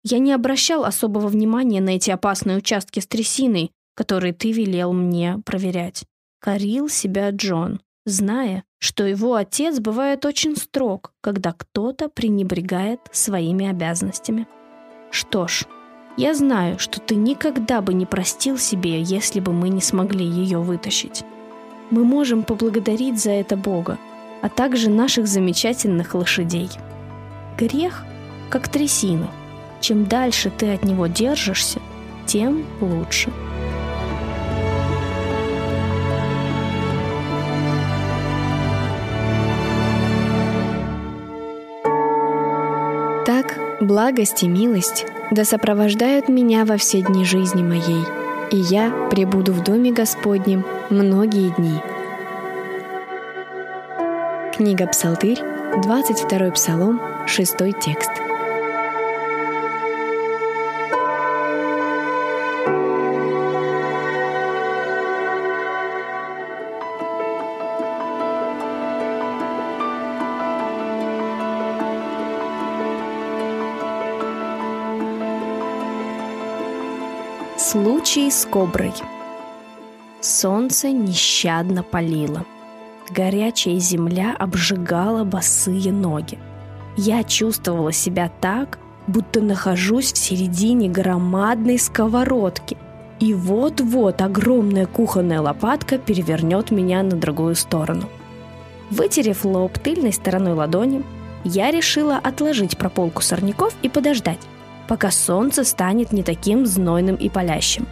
Я 0.03 0.19
не 0.19 0.33
обращал 0.33 0.83
особого 0.83 1.27
внимания 1.27 1.81
на 1.81 1.91
эти 1.91 2.11
опасные 2.11 2.57
участки 2.57 2.99
с 2.99 3.07
трясиной, 3.07 3.71
которые 3.95 4.33
ты 4.33 4.51
велел 4.51 4.93
мне 4.93 5.41
проверять. 5.45 6.03
Корил 6.39 6.87
себя 6.89 7.29
Джон, 7.31 7.81
зная, 8.05 8.63
что 8.79 9.05
его 9.05 9.35
отец 9.35 9.79
бывает 9.79 10.25
очень 10.25 10.55
строг, 10.55 11.13
когда 11.21 11.51
кто-то 11.53 12.09
пренебрегает 12.09 12.99
своими 13.11 13.67
обязанностями. 13.67 14.47
Что 15.09 15.47
ж, 15.47 15.65
я 16.17 16.33
знаю, 16.33 16.79
что 16.79 16.99
ты 16.99 17.15
никогда 17.15 17.81
бы 17.81 17.93
не 17.93 18.05
простил 18.05 18.57
себе, 18.57 19.01
если 19.01 19.39
бы 19.39 19.53
мы 19.53 19.69
не 19.69 19.81
смогли 19.81 20.25
ее 20.25 20.59
вытащить. 20.59 21.23
Мы 21.91 22.03
можем 22.03 22.43
поблагодарить 22.43 23.21
за 23.21 23.31
это 23.31 23.55
Бога, 23.55 23.97
а 24.41 24.49
также 24.49 24.89
наших 24.89 25.27
замечательных 25.27 26.15
лошадей. 26.15 26.69
Грех, 27.57 28.03
как 28.49 28.67
трясина. 28.67 29.29
Чем 29.79 30.05
дальше 30.05 30.51
ты 30.55 30.73
от 30.73 30.83
него 30.83 31.05
держишься, 31.05 31.79
тем 32.25 32.65
лучше. 32.81 33.31
Благость 43.87 44.43
и 44.43 44.47
милость 44.47 45.05
да 45.31 45.45
сопровождают 45.45 46.27
меня 46.27 46.65
во 46.65 46.77
все 46.77 47.01
дни 47.01 47.25
жизни 47.25 47.63
моей, 47.63 48.03
и 48.51 48.57
я 48.57 48.91
пребуду 49.09 49.53
в 49.53 49.63
доме 49.63 49.91
Господнем 49.91 50.65
многие 50.89 51.49
дни. 51.55 51.81
Книга 54.55 54.87
Псалтырь, 54.87 55.39
22 55.83 56.51
Псалом, 56.51 57.01
6 57.27 57.57
текст. 57.79 58.26
Коброй. 78.57 78.93
Солнце 80.19 80.89
нещадно 80.89 81.83
палило. 81.83 82.43
Горячая 83.11 83.77
земля 83.77 84.35
обжигала 84.37 85.23
босые 85.23 85.91
ноги. 85.91 86.39
Я 86.97 87.23
чувствовала 87.23 87.91
себя 87.91 88.31
так, 88.41 88.79
будто 89.05 89.41
нахожусь 89.41 90.11
в 90.11 90.17
середине 90.17 90.89
громадной 90.89 91.77
сковородки. 91.77 92.77
И 93.19 93.35
вот-вот 93.35 94.21
огромная 94.23 94.87
кухонная 94.87 95.39
лопатка 95.39 95.99
перевернет 95.99 96.71
меня 96.71 97.03
на 97.03 97.15
другую 97.15 97.55
сторону. 97.55 98.09
Вытерев 98.89 99.45
лоб 99.45 99.77
тыльной 99.77 100.13
стороной 100.13 100.53
ладони, 100.53 101.03
я 101.43 101.69
решила 101.69 102.17
отложить 102.17 102.75
прополку 102.77 103.21
сорняков 103.21 103.75
и 103.83 103.89
подождать 103.89 104.39
пока 104.87 105.11
солнце 105.11 105.63
станет 105.63 106.11
не 106.11 106.23
таким 106.23 106.65
знойным 106.65 107.15
и 107.15 107.29
палящим. 107.29 107.85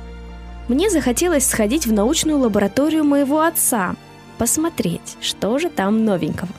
Мне 0.67 0.89
захотелось 0.89 1.45
сходить 1.45 1.86
в 1.86 1.93
научную 1.93 2.39
лабораторию 2.39 3.03
моего 3.03 3.41
отца, 3.41 3.95
посмотреть, 4.38 5.17
что 5.22 5.60
же 5.60 5.69
там 5.69 6.05
новенького. 6.05 6.50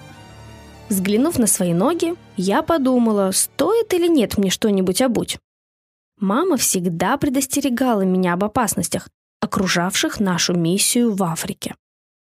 Взглянув 0.88 1.38
на 1.38 1.48
свои 1.48 1.74
ноги, 1.74 2.14
я 2.36 2.62
подумала, 2.62 3.32
стоит 3.32 3.92
или 3.92 4.06
нет 4.06 4.38
мне 4.38 4.50
что-нибудь 4.50 5.02
обуть. 5.02 5.38
Мама 6.18 6.56
всегда 6.56 7.16
предостерегала 7.16 8.02
меня 8.02 8.34
об 8.34 8.44
опасностях, 8.44 9.08
окружавших 9.40 10.20
нашу 10.20 10.54
миссию 10.54 11.12
в 11.12 11.22
Африке. 11.24 11.74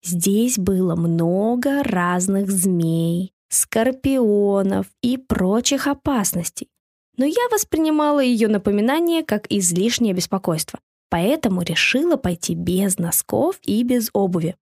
Здесь 0.05 0.59
было 0.59 0.97
много 0.97 1.83
разных 1.83 2.51
змей, 2.51 3.33
скорпионов 3.49 4.87
и 5.03 5.17
прочих 5.17 5.87
опасностей. 5.87 6.69
Но 7.17 7.25
я 7.25 7.49
воспринимала 7.51 8.21
ее 8.21 8.49
напоминание 8.49 9.25
как 9.25 9.47
излишнее 9.51 10.15
беспокойство, 10.15 10.79
поэтому 11.11 11.63
решила 11.63 12.17
пойти 12.17 12.55
без 12.55 12.99
носков 12.99 13.59
и 13.63 13.83
без 13.83 14.09
обуви. 14.15 14.57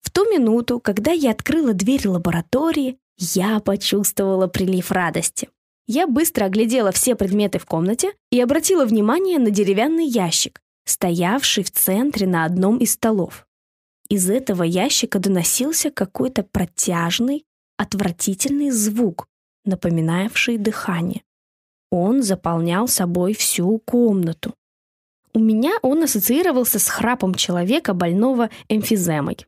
В 0.00 0.10
ту 0.10 0.24
минуту, 0.30 0.80
когда 0.80 1.12
я 1.12 1.32
открыла 1.32 1.74
дверь 1.74 2.08
лаборатории, 2.08 2.96
я 3.18 3.60
почувствовала 3.60 4.46
прилив 4.46 4.90
радости. 4.90 5.50
Я 5.86 6.06
быстро 6.06 6.46
оглядела 6.46 6.92
все 6.92 7.16
предметы 7.16 7.58
в 7.58 7.66
комнате 7.66 8.14
и 8.30 8.40
обратила 8.40 8.86
внимание 8.86 9.38
на 9.38 9.50
деревянный 9.50 10.06
ящик, 10.06 10.62
стоявший 10.86 11.64
в 11.64 11.70
центре 11.70 12.26
на 12.26 12.44
одном 12.44 12.78
из 12.78 12.92
столов. 12.92 13.46
Из 14.08 14.30
этого 14.30 14.62
ящика 14.62 15.18
доносился 15.18 15.90
какой-то 15.90 16.42
протяжный, 16.44 17.44
отвратительный 17.76 18.70
звук, 18.70 19.26
напоминавший 19.64 20.58
дыхание. 20.58 21.22
Он 21.90 22.22
заполнял 22.22 22.88
собой 22.88 23.34
всю 23.34 23.78
комнату. 23.78 24.54
У 25.32 25.38
меня 25.38 25.72
он 25.82 26.02
ассоциировался 26.02 26.78
с 26.78 26.88
храпом 26.88 27.34
человека, 27.34 27.94
больного 27.94 28.50
эмфиземой. 28.68 29.38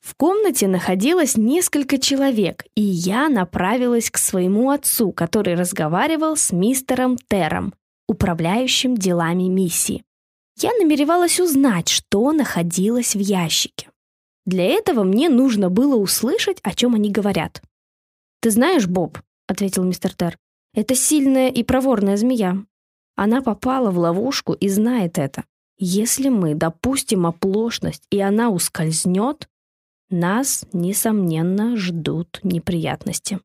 В 0.00 0.16
комнате 0.16 0.66
находилось 0.66 1.36
несколько 1.36 1.96
человек, 1.96 2.64
и 2.74 2.82
я 2.82 3.28
направилась 3.28 4.10
к 4.10 4.18
своему 4.18 4.70
отцу, 4.70 5.12
который 5.12 5.54
разговаривал 5.54 6.36
с 6.36 6.50
мистером 6.50 7.16
Тером, 7.28 7.72
управляющим 8.08 8.96
делами 8.96 9.44
миссии. 9.44 10.02
Я 10.60 10.70
намеревалась 10.80 11.38
узнать, 11.38 11.88
что 11.88 12.32
находилось 12.32 13.14
в 13.14 13.20
ящике. 13.20 13.90
Для 14.44 14.64
этого 14.64 15.04
мне 15.04 15.28
нужно 15.28 15.70
было 15.70 15.94
услышать, 15.94 16.58
о 16.64 16.74
чем 16.74 16.96
они 16.96 17.10
говорят. 17.10 17.62
«Ты 18.40 18.50
знаешь, 18.50 18.88
Боб»,— 18.88 19.18
ответил 19.46 19.84
мистер 19.84 20.14
Тер,— 20.14 20.36
«это 20.74 20.96
сильная 20.96 21.48
и 21.48 21.62
проворная 21.62 22.16
змея. 22.16 22.64
Она 23.22 23.40
попала 23.40 23.92
в 23.92 23.98
ловушку 23.98 24.52
и 24.52 24.68
знает 24.68 25.16
это. 25.16 25.44
Если 25.78 26.28
мы 26.28 26.56
допустим 26.56 27.24
оплошность, 27.24 28.02
и 28.10 28.18
она 28.18 28.50
ускользнет, 28.50 29.48
нас, 30.10 30.66
несомненно, 30.72 31.76
ждут 31.76 32.40
неприятности. 32.42 33.38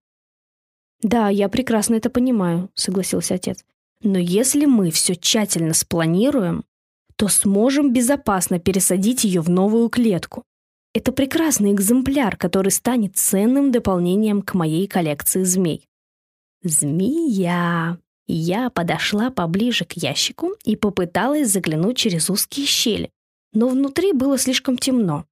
«Да, 1.03 1.29
я 1.29 1.47
прекрасно 1.47 1.93
это 1.93 2.09
понимаю»,— 2.09 2.71
согласился 2.73 3.35
отец. 3.35 3.63
«Но 4.01 4.17
если 4.17 4.65
мы 4.65 4.89
все 4.89 5.15
тщательно 5.15 5.75
спланируем, 5.75 6.65
то 7.15 7.27
сможем 7.27 7.93
безопасно 7.93 8.57
пересадить 8.57 9.25
ее 9.25 9.41
в 9.41 9.49
новую 9.51 9.89
клетку. 9.89 10.43
Это 10.95 11.11
прекрасный 11.11 11.71
экземпляр, 11.73 12.35
который 12.35 12.71
станет 12.71 13.15
ценным 13.15 13.71
дополнением 13.71 14.41
к 14.41 14.55
моей 14.55 14.87
коллекции 14.87 15.43
змей». 15.43 15.87
«Змея!» 16.63 17.99
Я 18.27 18.69
подошла 18.69 19.29
поближе 19.29 19.85
к 19.85 19.93
ящику 19.93 20.51
и 20.65 20.75
попыталась 20.75 21.49
заглянуть 21.49 21.97
через 21.97 22.29
узкие 22.29 22.65
щели, 22.65 23.09
но 23.53 23.69
внутри 23.69 24.11
было 24.11 24.37
слишком 24.37 24.77
темно. 24.77 25.25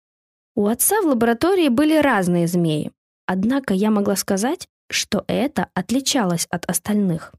У 0.56 0.68
отца 0.68 1.02
в 1.02 1.06
лаборатории 1.06 1.68
были 1.68 1.98
разные 1.98 2.48
змеи, 2.48 2.92
однако 3.26 3.74
я 3.74 3.92
могла 3.92 4.16
сказать, 4.16 4.68
что 4.90 5.26
это 5.28 5.68
отличалось 5.74 6.48
от 6.50 6.66
остальных. 6.70 7.34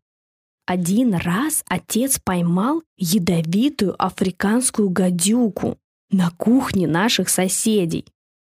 Один 0.67 1.15
раз 1.15 1.65
отец 1.69 2.19
поймал 2.23 2.83
ядовитую 2.97 3.95
африканскую 4.03 4.91
гадюку 4.91 5.79
на 6.11 6.31
кухне 6.31 6.87
наших 6.87 7.29
соседей. 7.29 8.05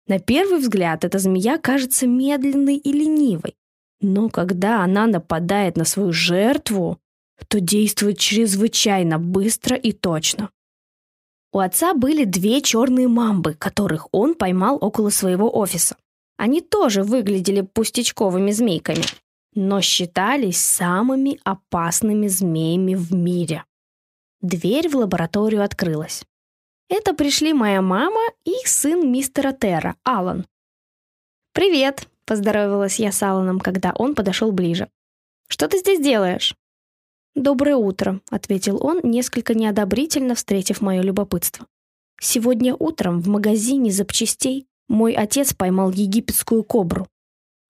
На 0.06 0.18
первый 0.18 0.58
взгляд 0.58 1.04
эта 1.04 1.18
змея 1.18 1.58
кажется 1.58 2.06
медленной 2.06 2.76
и 2.76 2.92
ленивой, 2.92 3.56
но 4.02 4.28
когда 4.28 4.82
она 4.82 5.06
нападает 5.06 5.76
на 5.76 5.84
свою 5.84 6.12
жертву, 6.12 6.98
то 7.48 7.60
действует 7.60 8.18
чрезвычайно 8.18 9.18
быстро 9.18 9.76
и 9.76 9.92
точно. 9.92 10.50
У 11.52 11.58
отца 11.58 11.94
были 11.94 12.24
две 12.24 12.62
черные 12.62 13.08
мамбы, 13.08 13.54
которых 13.54 14.08
он 14.12 14.34
поймал 14.34 14.78
около 14.80 15.10
своего 15.10 15.54
офиса. 15.56 15.96
Они 16.36 16.60
тоже 16.60 17.02
выглядели 17.02 17.60
пустячковыми 17.60 18.50
змейками, 18.52 19.04
но 19.54 19.80
считались 19.80 20.58
самыми 20.58 21.38
опасными 21.44 22.26
змеями 22.26 22.94
в 22.94 23.12
мире. 23.12 23.64
Дверь 24.40 24.88
в 24.88 24.96
лабораторию 24.96 25.62
открылась. 25.62 26.24
Это 26.88 27.14
пришли 27.14 27.52
моя 27.52 27.80
мама 27.80 28.20
и 28.44 28.54
сын 28.64 29.10
мистера 29.10 29.52
Терра, 29.52 29.96
Алан. 30.04 30.46
«Привет!»— 31.52 32.08
поздоровалась 32.24 32.98
я 32.98 33.12
с 33.12 33.22
Аланом, 33.22 33.60
когда 33.60 33.92
он 33.96 34.14
подошел 34.14 34.52
ближе. 34.52 34.88
«Что 35.48 35.68
ты 35.68 35.78
здесь 35.78 36.00
делаешь?» 36.00 36.54
«Доброе 37.34 37.76
утро»,— 37.76 38.20
ответил 38.30 38.78
он, 38.84 39.00
несколько 39.02 39.54
неодобрительно 39.54 40.34
встретив 40.34 40.80
мое 40.80 41.00
любопытство. 41.00 41.66
«Сегодня 42.20 42.74
утром 42.74 43.20
в 43.20 43.28
магазине 43.28 43.90
запчастей 43.90 44.66
мой 44.88 45.14
отец 45.14 45.54
поймал 45.54 45.90
египетскую 45.90 46.62
кобру. 46.62 47.06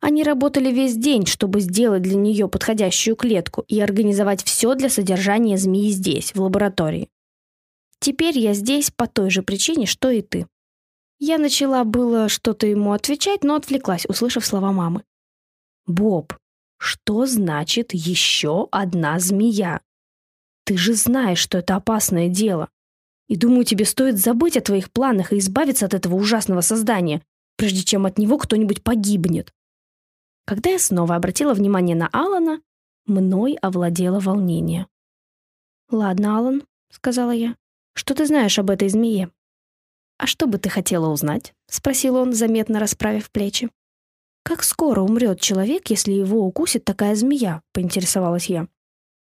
Они 0.01 0.25
работали 0.25 0.73
весь 0.73 0.97
день, 0.97 1.27
чтобы 1.27 1.61
сделать 1.61 2.03
для 2.03 2.17
нее 2.17 2.49
подходящую 2.49 3.15
клетку 3.15 3.65
и 3.69 3.81
организовать 3.81 4.43
все 4.43 4.75
для 4.75 4.88
содержания 4.88 5.57
змеи 5.57 5.91
здесь, 5.91 6.35
в 6.35 6.43
лаборатории. 6.43 7.09
Теперь 8.01 8.37
я 8.37 8.53
здесь 8.53 8.91
по 8.91 9.07
той 9.07 9.31
же 9.31 9.43
причине, 9.43 9.87
что 9.87 10.11
и 10.11 10.23
ты». 10.23 10.47
Я 11.25 11.39
начала 11.39 11.85
было 11.85 12.29
что-то 12.29 12.67
ему 12.67 12.93
отвечать, 12.93 13.45
но 13.45 13.55
отвлеклась, 13.55 14.07
услышав 14.07 14.45
слова 14.45 14.73
мамы. 14.73 15.05
«Боб, 15.87 16.35
что 16.79 17.27
значит 17.27 17.95
еще 17.95 18.67
одна 18.73 19.21
змея? 19.21 19.83
Ты 20.65 20.77
же 20.77 20.95
знаешь, 20.95 21.39
что 21.39 21.59
это 21.59 21.77
опасное 21.77 22.29
дело. 22.29 22.71
И 23.29 23.37
думаю, 23.37 23.65
тебе 23.65 23.85
стоит 23.85 24.19
забыть 24.19 24.57
о 24.57 24.63
твоих 24.63 24.91
планах 24.91 25.33
и 25.33 25.39
избавиться 25.39 25.87
от 25.87 25.95
этого 25.95 26.17
ужасного 26.17 26.61
создания, 26.61 27.23
прежде 27.57 27.85
чем 27.85 28.05
от 28.05 28.19
него 28.19 28.37
кто-нибудь 28.37 28.83
погибнет. 28.83 29.55
Когда 30.45 30.71
я 30.71 30.81
снова 30.81 31.15
обратила 31.15 31.55
внимание 31.55 31.95
на 31.95 32.09
Алана, 32.09 32.61
мной 33.07 33.57
овладело 33.63 34.19
волнение. 34.19 34.89
«Ладно, 35.89 36.39
Алан»,— 36.39 36.65
сказала 36.91 37.31
я,— 37.31 37.55
«что 37.95 38.13
ты 38.17 38.27
знаешь 38.27 38.59
об 38.59 38.71
этой 38.71 38.89
змее?» 38.89 39.31
«А 40.23 40.27
что 40.29 40.47
бы 40.47 40.59
ты 40.59 40.69
хотела 40.69 41.09
узнать?»— 41.09 41.53
спросил 41.69 42.15
он, 42.15 42.33
заметно 42.33 42.79
расправив 42.79 43.33
плечи. 43.33 43.71
«Как 44.45 44.63
скоро 44.63 45.01
умрет 45.01 45.41
человек, 45.41 45.91
если 45.91 46.13
его 46.13 46.47
укусит 46.47 46.85
такая 46.85 47.17
змея?»— 47.17 47.61
поинтересовалась 47.73 48.47
я. 48.47 48.69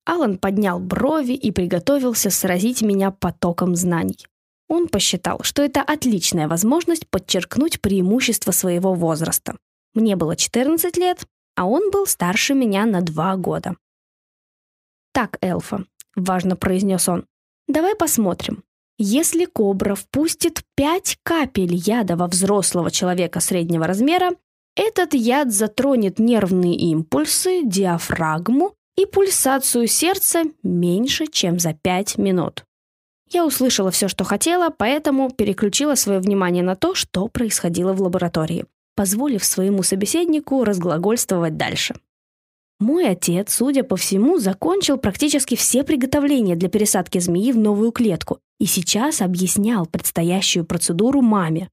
Алан 0.07 0.39
поднял 0.39 0.81
брови 0.81 1.33
и 1.33 1.51
приготовился 1.51 2.31
сразить 2.31 2.81
меня 2.81 3.11
потоком 3.11 3.77
знаний. 3.77 4.17
Он 4.67 4.89
посчитал, 4.89 5.41
что 5.43 5.61
это 5.63 5.83
отличная 5.83 6.49
возможность 6.49 7.07
подчеркнуть 7.07 7.83
преимущество 7.83 8.51
своего 8.53 8.95
возраста. 8.95 9.59
Мне 9.93 10.17
было 10.17 10.37
14 10.37 10.97
лет, 10.97 11.27
а 11.55 11.67
он 11.67 11.91
был 11.91 12.07
старше 12.07 12.55
меня 12.55 12.87
на 12.87 13.03
два 13.03 13.37
года. 13.37 13.77
«Так, 15.13 15.37
Элфа»,— 15.43 15.85
важно 16.17 16.57
произнес 16.57 17.11
он,— 17.11 17.27
«давай 17.69 17.95
посмотрим. 17.95 18.65
Если 19.01 19.45
кобра 19.45 19.95
впустит 19.95 20.63
пять 20.75 21.19
капель 21.23 21.75
яда 21.75 22.17
во 22.17 22.27
взрослого 22.27 22.91
человека 22.91 23.39
среднего 23.39 23.87
размера, 23.87 24.31
этот 24.75 25.15
яд 25.15 25.53
затронет 25.53 26.19
нервные 26.19 26.75
импульсы, 26.75 27.63
диафрагму 27.65 28.75
и 28.97 29.07
пульсацию 29.07 29.87
сердца 29.87 30.43
меньше, 30.65 31.29
чем 31.29 31.61
за 31.61 31.75
5 31.75 32.19
минут. 32.19 32.65
Я 33.31 33.47
услышала 33.47 33.93
все, 33.93 34.09
что 34.09 34.25
хотела, 34.25 34.71
поэтому 34.71 35.31
переключила 35.31 35.95
свое 35.95 36.19
внимание 36.19 36.65
на 36.65 36.75
то, 36.75 36.97
что 36.97 37.29
происходило 37.29 37.93
в 37.93 38.03
лаборатории, 38.03 38.67
позволив 38.97 39.45
своему 39.45 39.85
собеседнику 39.85 40.65
разглагольствовать 40.65 41.57
дальше. 41.57 41.95
Мой 42.81 43.09
отец, 43.09 43.55
судя 43.55 43.83
по 43.83 43.97
всему, 43.97 44.39
закончил 44.39 44.99
практически 44.99 45.57
все 45.57 45.83
приготовления 45.83 46.55
для 46.55 46.69
пересадки 46.69 47.19
змеи 47.19 47.51
в 47.51 47.59
новую 47.59 47.91
клетку 47.91 48.39
и 48.61 48.67
сейчас 48.67 49.21
объяснял 49.21 49.87
предстоящую 49.87 50.65
процедуру 50.65 51.21
маме. 51.21 51.71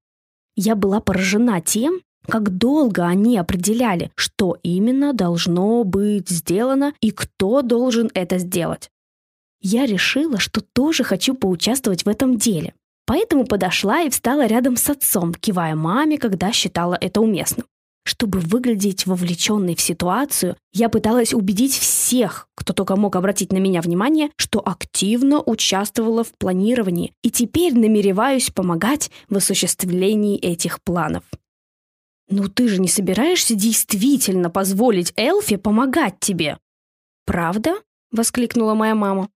Я 0.56 0.76
была 0.76 1.02
поражена 1.02 1.62
тем, 1.62 2.02
как 2.28 2.58
долго 2.58 3.06
они 3.06 3.38
определяли, 3.38 4.12
что 4.16 4.58
именно 4.64 5.14
должно 5.14 5.84
быть 5.84 6.30
сделано 6.30 6.94
и 7.02 7.12
кто 7.12 7.62
должен 7.62 8.10
это 8.16 8.40
сделать. 8.40 8.90
Я 9.62 9.86
решила, 9.86 10.40
что 10.40 10.62
тоже 10.62 11.04
хочу 11.04 11.36
поучаствовать 11.36 12.06
в 12.06 12.10
этом 12.10 12.38
деле. 12.38 12.74
Поэтому 13.06 13.46
подошла 13.46 14.02
и 14.02 14.10
встала 14.10 14.48
рядом 14.48 14.78
с 14.78 14.90
отцом, 14.90 15.34
кивая 15.34 15.76
маме, 15.76 16.18
когда 16.18 16.52
считала 16.52 16.98
это 17.00 17.22
уместным. 17.22 17.68
Чтобы 18.08 18.40
выглядеть 18.40 19.08
вовлеченной 19.08 19.76
в 19.76 19.82
ситуацию, 19.82 20.56
я 20.72 20.90
пыталась 20.90 21.34
убедить 21.34 21.74
всех, 21.74 22.48
кто 22.56 22.72
только 22.72 22.96
мог 22.96 23.16
обратить 23.16 23.52
на 23.52 23.58
меня 23.58 23.82
внимание, 23.82 24.30
что 24.36 24.60
активно 24.60 25.42
участвовала 25.42 26.24
в 26.24 26.32
планировании 26.38 27.14
и 27.24 27.32
теперь 27.32 27.74
намереваюсь 27.74 28.52
помогать 28.52 29.10
в 29.28 29.38
осуществлении 29.38 30.38
этих 30.38 30.84
планов. 30.84 31.24
«Ну 32.30 32.48
ты 32.48 32.68
же 32.68 32.80
не 32.80 32.88
собираешься 32.88 33.56
действительно 33.56 34.52
позволить 34.52 35.12
Элфи 35.18 35.56
помогать 35.56 36.20
тебе?» 36.20 36.60
«Правда?»— 37.26 37.76
воскликнула 38.12 38.76
моя 38.76 38.94
мама. 38.94 39.30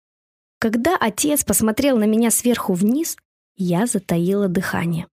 Когда 0.59 0.95
отец 0.95 1.43
посмотрел 1.43 1.97
на 1.97 2.03
меня 2.03 2.29
сверху 2.29 2.73
вниз, 2.73 3.17
я 3.55 3.87
затаила 3.87 4.47
дыхание. 4.47 5.07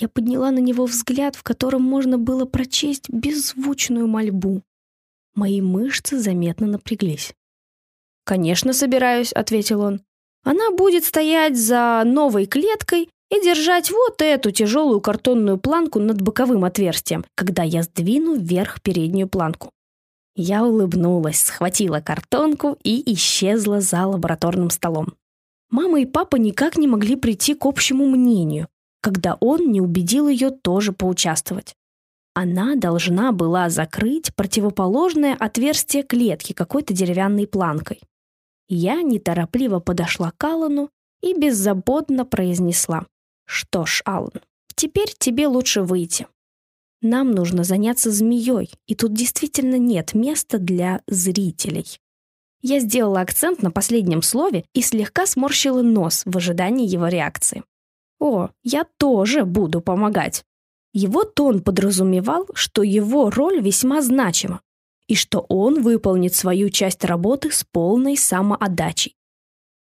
Я 0.00 0.08
подняла 0.08 0.52
на 0.52 0.60
него 0.60 0.86
взгляд, 0.86 1.34
в 1.34 1.42
котором 1.42 1.82
можно 1.82 2.18
было 2.18 2.44
прочесть 2.44 3.10
беззвучную 3.10 4.06
мольбу. 4.06 4.62
Мои 5.34 5.60
мышцы 5.60 6.18
заметно 6.18 6.68
напряглись. 6.68 7.34
«Конечно, 8.24 8.72
собираюсь»,— 8.72 9.32
ответил 9.34 9.80
он. 9.80 10.00
«Она 10.44 10.70
будет 10.70 11.04
стоять 11.04 11.56
за 11.56 12.02
новой 12.04 12.46
клеткой 12.46 13.08
и 13.30 13.42
держать 13.42 13.90
вот 13.90 14.22
эту 14.22 14.52
тяжелую 14.52 15.00
картонную 15.00 15.58
планку 15.58 15.98
над 15.98 16.22
боковым 16.22 16.64
отверстием, 16.64 17.24
когда 17.34 17.64
я 17.64 17.82
сдвину 17.82 18.36
вверх 18.36 18.80
переднюю 18.82 19.28
планку». 19.28 19.72
Я 20.36 20.64
улыбнулась, 20.64 21.42
схватила 21.42 22.00
картонку 22.00 22.78
и 22.84 23.12
исчезла 23.14 23.80
за 23.80 24.06
лабораторным 24.06 24.70
столом. 24.70 25.14
Мама 25.70 26.00
и 26.00 26.06
папа 26.06 26.36
никак 26.36 26.76
не 26.78 26.86
могли 26.86 27.16
прийти 27.16 27.54
к 27.54 27.66
общему 27.66 28.06
мнению, 28.06 28.68
когда 29.00 29.36
он 29.40 29.70
не 29.70 29.80
убедил 29.80 30.28
ее 30.28 30.50
тоже 30.50 30.92
поучаствовать. 30.92 31.74
Она 32.34 32.76
должна 32.76 33.32
была 33.32 33.68
закрыть 33.68 34.34
противоположное 34.34 35.34
отверстие 35.34 36.04
клетки 36.04 36.52
какой-то 36.52 36.94
деревянной 36.94 37.46
планкой. 37.46 38.00
Я 38.68 39.02
неторопливо 39.02 39.80
подошла 39.80 40.30
к 40.36 40.44
Аллану 40.44 40.90
и 41.22 41.34
беззаботно 41.34 42.24
произнесла. 42.24 43.06
«Что 43.44 43.86
ж, 43.86 44.02
Аллан, 44.04 44.42
теперь 44.76 45.12
тебе 45.18 45.46
лучше 45.46 45.82
выйти. 45.82 46.28
Нам 47.00 47.30
нужно 47.30 47.64
заняться 47.64 48.10
змеей, 48.10 48.70
и 48.86 48.94
тут 48.94 49.14
действительно 49.14 49.76
нет 49.76 50.14
места 50.14 50.58
для 50.58 51.00
зрителей». 51.06 51.98
Я 52.60 52.80
сделала 52.80 53.20
акцент 53.20 53.62
на 53.62 53.70
последнем 53.70 54.20
слове 54.20 54.64
и 54.74 54.82
слегка 54.82 55.26
сморщила 55.26 55.80
нос 55.80 56.22
в 56.24 56.36
ожидании 56.36 56.88
его 56.88 57.06
реакции. 57.06 57.62
«О, 58.20 58.50
я 58.62 58.84
тоже 58.98 59.44
буду 59.44 59.80
помогать». 59.80 60.44
Его 60.92 61.24
тон 61.24 61.60
подразумевал, 61.60 62.48
что 62.54 62.82
его 62.82 63.30
роль 63.30 63.60
весьма 63.60 64.02
значима 64.02 64.62
и 65.06 65.14
что 65.14 65.44
он 65.48 65.82
выполнит 65.82 66.34
свою 66.34 66.70
часть 66.70 67.04
работы 67.04 67.50
с 67.50 67.64
полной 67.64 68.16
самоотдачей. 68.16 69.16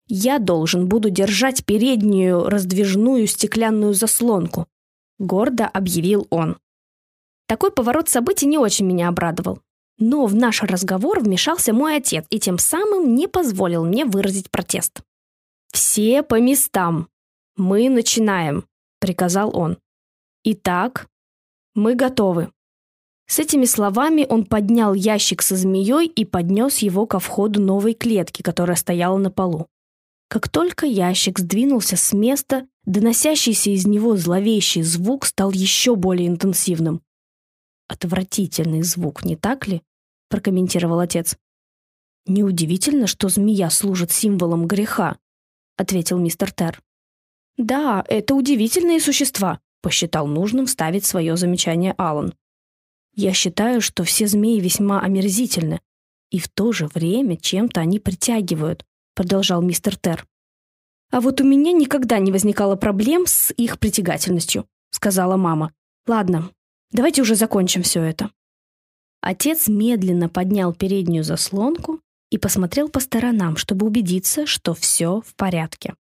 «Я 0.08 0.40
должен 0.40 0.88
буду 0.88 1.10
держать 1.10 1.66
переднюю 1.66 2.50
раздвижную 2.50 3.28
стеклянную 3.28 3.94
заслонку»,— 3.94 4.68
гордо 5.20 5.68
объявил 5.68 6.28
он. 6.30 6.58
Такой 7.48 7.72
поворот 7.72 8.10
событий 8.10 8.46
не 8.46 8.58
очень 8.58 8.86
меня 8.86 9.10
обрадовал. 9.10 9.60
Но 9.98 10.26
в 10.26 10.34
наш 10.34 10.64
разговор 10.64 11.20
вмешался 11.20 11.74
мой 11.74 11.98
отец 11.98 12.26
и 12.30 12.40
тем 12.40 12.58
самым 12.58 13.14
не 13.14 13.28
позволил 13.28 13.86
мне 13.86 14.06
выразить 14.06 14.50
протест. 14.50 15.02
«Все 15.72 16.24
по 16.24 16.40
местам», 16.40 17.08
«Мы 17.58 17.90
начинаем»,— 17.90 18.66
приказал 19.00 19.56
он. 19.56 19.78
«Итак, 20.44 21.08
мы 21.76 21.96
готовы». 21.96 22.52
С 23.28 23.40
этими 23.40 23.66
словами 23.66 24.26
он 24.28 24.46
поднял 24.46 24.94
ящик 24.94 25.42
со 25.42 25.56
змеей 25.56 26.08
и 26.08 26.26
поднес 26.26 26.80
его 26.80 27.06
ко 27.06 27.20
входу 27.20 27.62
новой 27.62 27.94
клетки, 27.94 28.42
которая 28.42 28.76
стояла 28.76 29.18
на 29.18 29.32
полу. 29.32 29.68
Как 30.28 30.50
только 30.50 30.86
ящик 30.86 31.40
сдвинулся 31.40 31.98
с 31.98 32.14
места, 32.14 32.68
доносящийся 32.86 33.70
из 33.70 33.86
него 33.86 34.18
зловещий 34.18 34.82
звук 34.82 35.26
стал 35.26 35.52
еще 35.52 35.96
более 35.96 36.28
интенсивным. 36.28 37.02
«Отвратительный 37.88 38.82
звук, 38.82 39.26
не 39.26 39.36
так 39.36 39.68
ли?»– 39.68 39.82
прокомментировал 40.30 41.00
отец. 41.00 41.38
«Неудивительно, 42.26 43.08
что 43.08 43.28
змея 43.28 43.70
служит 43.70 44.12
символом 44.12 44.68
греха»,– 44.68 45.18
ответил 45.78 46.18
мистер 46.18 46.52
Тер. 46.52 46.82
«Да, 47.62 48.04
это 48.08 48.34
удивительные 48.34 49.00
существа»,— 49.00 49.60
посчитал 49.84 50.26
нужным 50.26 50.65
ставить 50.65 51.06
свое 51.06 51.38
замечание 51.38 51.93
Алан. 51.95 52.34
«Я 53.13 53.34
считаю, 53.34 53.82
что 53.82 54.04
все 54.04 54.26
змеи 54.26 54.60
весьма 54.60 55.00
омерзительны, 55.02 55.80
и 56.32 56.39
в 56.39 56.50
то 56.50 56.71
же 56.71 56.88
время 56.88 57.38
чем-то 57.38 57.80
они 57.80 58.00
притягивают»,— 58.00 58.84
продолжал 59.15 59.62
мистер 59.62 59.95
Тер. 59.95 60.26
«А 61.12 61.21
вот 61.21 61.39
у 61.39 61.43
меня 61.43 61.71
никогда 61.71 62.17
не 62.17 62.32
возникало 62.32 62.78
проблем 62.78 63.28
с 63.28 63.52
их 63.52 63.78
притягательностью»,— 63.78 64.65
сказала 64.89 65.38
мама. 65.38 65.71
«Ладно, 66.08 66.50
давайте 66.91 67.21
уже 67.21 67.36
закончим 67.36 67.84
все 67.84 68.02
это». 68.02 68.32
Отец 69.21 69.67
медленно 69.67 70.30
поднял 70.30 70.74
переднюю 70.74 71.24
заслонку 71.24 72.00
и 72.32 72.39
посмотрел 72.39 72.89
по 72.89 73.00
сторонам, 73.00 73.56
чтобы 73.56 73.86
убедиться, 73.86 74.47
что 74.47 74.74
все 74.74 75.21
в 75.21 75.36
порядке. 75.36 75.93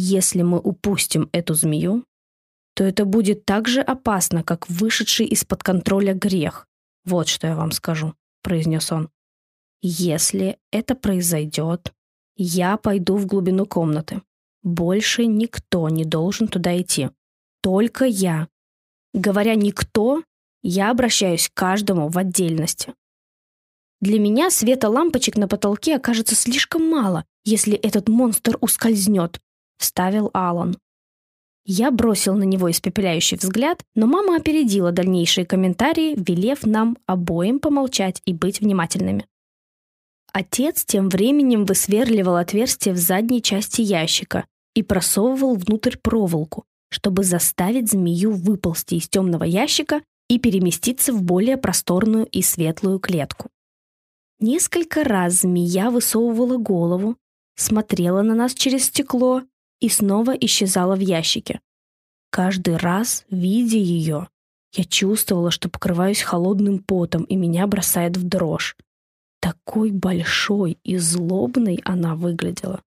Если 0.00 0.42
мы 0.42 0.60
упустим 0.60 1.28
эту 1.32 1.54
змею, 1.54 2.04
то 2.74 2.84
это 2.84 3.04
будет 3.04 3.44
так 3.44 3.66
же 3.66 3.80
опасно, 3.80 4.44
как 4.44 4.68
вышедший 4.68 5.26
из-под 5.26 5.64
контроля 5.64 6.14
грех. 6.14 6.68
Вот 7.04 7.26
что 7.26 7.48
я 7.48 7.56
вам 7.56 7.72
скажу, 7.72 8.14
произнес 8.44 8.92
он. 8.92 9.10
Если 9.82 10.56
это 10.70 10.94
произойдет, 10.94 11.92
я 12.36 12.76
пойду 12.76 13.16
в 13.16 13.26
глубину 13.26 13.66
комнаты. 13.66 14.22
Больше 14.62 15.26
никто 15.26 15.88
не 15.88 16.04
должен 16.04 16.46
туда 16.46 16.80
идти. 16.80 17.10
Только 17.60 18.04
я. 18.04 18.46
Говоря 19.12 19.56
«никто», 19.56 20.22
я 20.62 20.92
обращаюсь 20.92 21.48
к 21.48 21.54
каждому 21.54 22.08
в 22.08 22.16
отдельности. 22.18 22.94
Для 24.00 24.20
меня 24.20 24.50
света 24.50 24.88
лампочек 24.88 25.36
на 25.36 25.48
потолке 25.48 25.96
окажется 25.96 26.36
слишком 26.36 26.88
мало, 26.88 27.24
если 27.44 27.74
этот 27.74 28.08
монстр 28.08 28.56
ускользнет,— 28.60 29.40
вставил 29.78 30.30
Алан. 30.34 30.76
Я 31.64 31.90
бросил 31.90 32.34
на 32.34 32.44
него 32.44 32.70
испепеляющий 32.70 33.36
взгляд, 33.36 33.82
но 33.94 34.06
мама 34.06 34.36
опередила 34.36 34.90
дальнейшие 34.90 35.44
комментарии, 35.44 36.14
велев 36.16 36.64
нам 36.64 36.96
обоим 37.06 37.58
помолчать 37.58 38.22
и 38.24 38.32
быть 38.32 38.60
внимательными. 38.60 39.26
Отец 40.32 40.84
тем 40.84 41.08
временем 41.08 41.64
высверливал 41.64 42.36
отверстие 42.36 42.94
в 42.94 42.98
задней 42.98 43.42
части 43.42 43.80
ящика 43.80 44.46
и 44.74 44.82
просовывал 44.82 45.56
внутрь 45.56 45.96
проволоку, 45.96 46.64
чтобы 46.90 47.24
заставить 47.24 47.90
змею 47.90 48.32
выползти 48.32 48.94
из 48.94 49.08
темного 49.08 49.44
ящика 49.44 50.02
и 50.28 50.38
переместиться 50.38 51.12
в 51.12 51.22
более 51.22 51.56
просторную 51.56 52.26
и 52.26 52.42
светлую 52.42 52.98
клетку. 52.98 53.48
Несколько 54.40 55.04
раз 55.04 55.40
змея 55.40 55.90
высовывала 55.90 56.58
голову, 56.58 57.16
смотрела 57.56 58.22
на 58.22 58.34
нас 58.34 58.54
через 58.54 58.84
стекло 58.84 59.42
и 59.80 59.88
снова 59.88 60.32
исчезала 60.32 60.96
в 60.96 61.00
ящике. 61.00 61.60
Каждый 62.30 62.76
раз, 62.76 63.24
видя 63.30 63.78
ее, 63.78 64.28
я 64.72 64.84
чувствовала, 64.84 65.50
что 65.50 65.68
покрываюсь 65.68 66.20
холодным 66.20 66.78
потом, 66.78 67.24
и 67.24 67.36
меня 67.36 67.66
бросает 67.66 68.16
в 68.16 68.22
дрожь. 68.22 68.76
Такой 69.40 69.92
большой 69.92 70.78
и 70.84 70.96
злобной 70.98 71.80
она 71.84 72.16
выглядела. 72.16 72.82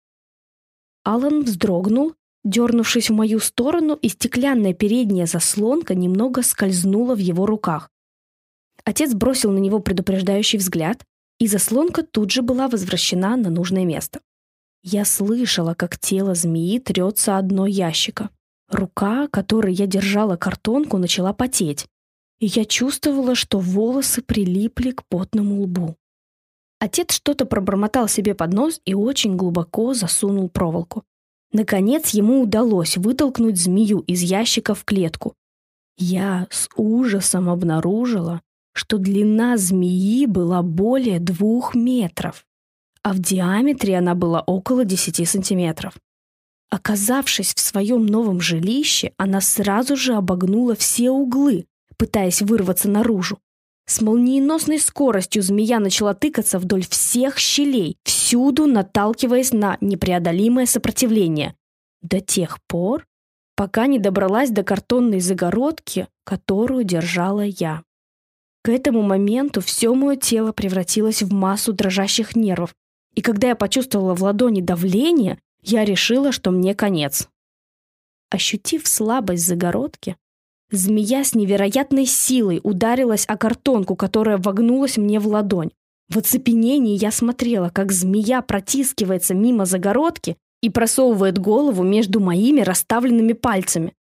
Алан 1.04 1.44
вздрогнул, 1.44 2.14
дернувшись 2.44 3.10
в 3.10 3.14
мою 3.14 3.38
сторону, 3.38 3.94
и 3.94 4.08
стеклянная 4.08 4.74
передняя 4.74 5.26
заслонка 5.26 5.94
немного 5.94 6.42
скользнула 6.42 7.14
в 7.14 7.18
его 7.18 7.46
руках. 7.46 7.90
Отец 8.84 9.14
бросил 9.14 9.52
на 9.52 9.58
него 9.58 9.80
предупреждающий 9.80 10.58
взгляд, 10.58 11.04
и 11.38 11.46
заслонка 11.46 12.02
тут 12.02 12.30
же 12.30 12.42
была 12.42 12.68
возвращена 12.68 13.36
на 13.36 13.50
нужное 13.50 13.84
место. 13.84 14.20
Я 14.90 15.04
слышала, 15.04 15.74
как 15.74 15.98
тело 15.98 16.34
змеи 16.34 16.78
трется 16.78 17.36
о 17.36 17.42
дно 17.42 17.66
ящика. 17.66 18.30
Рука, 18.70 19.28
которой 19.28 19.74
я 19.74 19.86
держала 19.86 20.36
картонку, 20.36 20.96
начала 20.96 21.34
потеть, 21.34 21.86
и 22.40 22.46
я 22.46 22.64
чувствовала, 22.64 23.34
что 23.34 23.58
волосы 23.58 24.22
прилипли 24.22 24.92
к 24.92 25.04
потному 25.06 25.60
лбу. 25.60 25.96
Отец 26.80 27.12
что-то 27.12 27.44
пробормотал 27.44 28.08
себе 28.08 28.34
под 28.34 28.54
нос 28.54 28.80
и 28.86 28.94
очень 28.94 29.36
глубоко 29.36 29.92
засунул 29.92 30.48
проволоку. 30.48 31.04
Наконец 31.52 32.08
ему 32.14 32.40
удалось 32.40 32.96
вытолкнуть 32.96 33.60
змею 33.60 33.98
из 34.06 34.22
ящика 34.22 34.74
в 34.74 34.86
клетку. 34.86 35.34
Я 35.98 36.46
с 36.48 36.66
ужасом 36.76 37.50
обнаружила, 37.50 38.40
что 38.72 38.96
длина 38.96 39.58
змеи 39.58 40.24
была 40.24 40.62
более 40.62 41.20
двух 41.20 41.74
метров 41.74 42.46
а 43.08 43.14
в 43.14 43.20
диаметре 43.20 43.96
она 43.96 44.14
была 44.14 44.42
около 44.42 44.84
10 44.84 45.26
сантиметров. 45.26 45.94
Оказавшись 46.70 47.54
в 47.54 47.58
своем 47.58 48.04
новом 48.04 48.38
жилище, 48.38 49.12
она 49.16 49.40
сразу 49.40 49.96
же 49.96 50.12
обогнула 50.12 50.74
все 50.74 51.10
углы, 51.10 51.64
пытаясь 51.96 52.42
вырваться 52.42 52.90
наружу. 52.90 53.38
С 53.86 54.02
молниеносной 54.02 54.78
скоростью 54.78 55.42
змея 55.42 55.80
начала 55.80 56.12
тыкаться 56.12 56.58
вдоль 56.58 56.84
всех 56.86 57.38
щелей, 57.38 57.96
всюду 58.04 58.66
наталкиваясь 58.66 59.54
на 59.54 59.78
непреодолимое 59.80 60.66
сопротивление. 60.66 61.54
До 62.02 62.20
тех 62.20 62.58
пор, 62.66 63.06
пока 63.56 63.86
не 63.86 63.98
добралась 63.98 64.50
до 64.50 64.64
картонной 64.64 65.20
загородки, 65.20 66.08
которую 66.24 66.84
держала 66.84 67.40
я. 67.40 67.82
К 68.62 68.68
этому 68.68 69.00
моменту 69.00 69.62
все 69.62 69.94
мое 69.94 70.16
тело 70.16 70.52
превратилось 70.52 71.22
в 71.22 71.32
массу 71.32 71.72
дрожащих 71.72 72.36
нервов, 72.36 72.74
и 73.18 73.20
когда 73.20 73.48
я 73.48 73.56
почувствовала 73.56 74.14
в 74.14 74.22
ладони 74.22 74.60
давление, 74.60 75.40
я 75.60 75.84
решила, 75.84 76.30
что 76.30 76.52
мне 76.52 76.72
конец. 76.76 77.28
Ощутив 78.30 78.86
слабость 78.86 79.44
загородки, 79.44 80.14
змея 80.70 81.24
с 81.24 81.34
невероятной 81.34 82.06
силой 82.06 82.60
ударилась 82.62 83.24
о 83.26 83.36
картонку, 83.36 83.96
которая 83.96 84.38
вогнулась 84.38 84.98
мне 84.98 85.18
в 85.18 85.26
ладонь. 85.26 85.72
В 86.08 86.18
оцепенении 86.18 86.96
я 86.96 87.10
смотрела, 87.10 87.70
как 87.70 87.90
змея 87.90 88.40
протискивается 88.40 89.34
мимо 89.34 89.66
загородки 89.66 90.36
и 90.62 90.70
просовывает 90.70 91.40
голову 91.40 91.82
между 91.82 92.20
моими 92.20 92.60
расставленными 92.60 93.32
пальцами. 93.32 93.94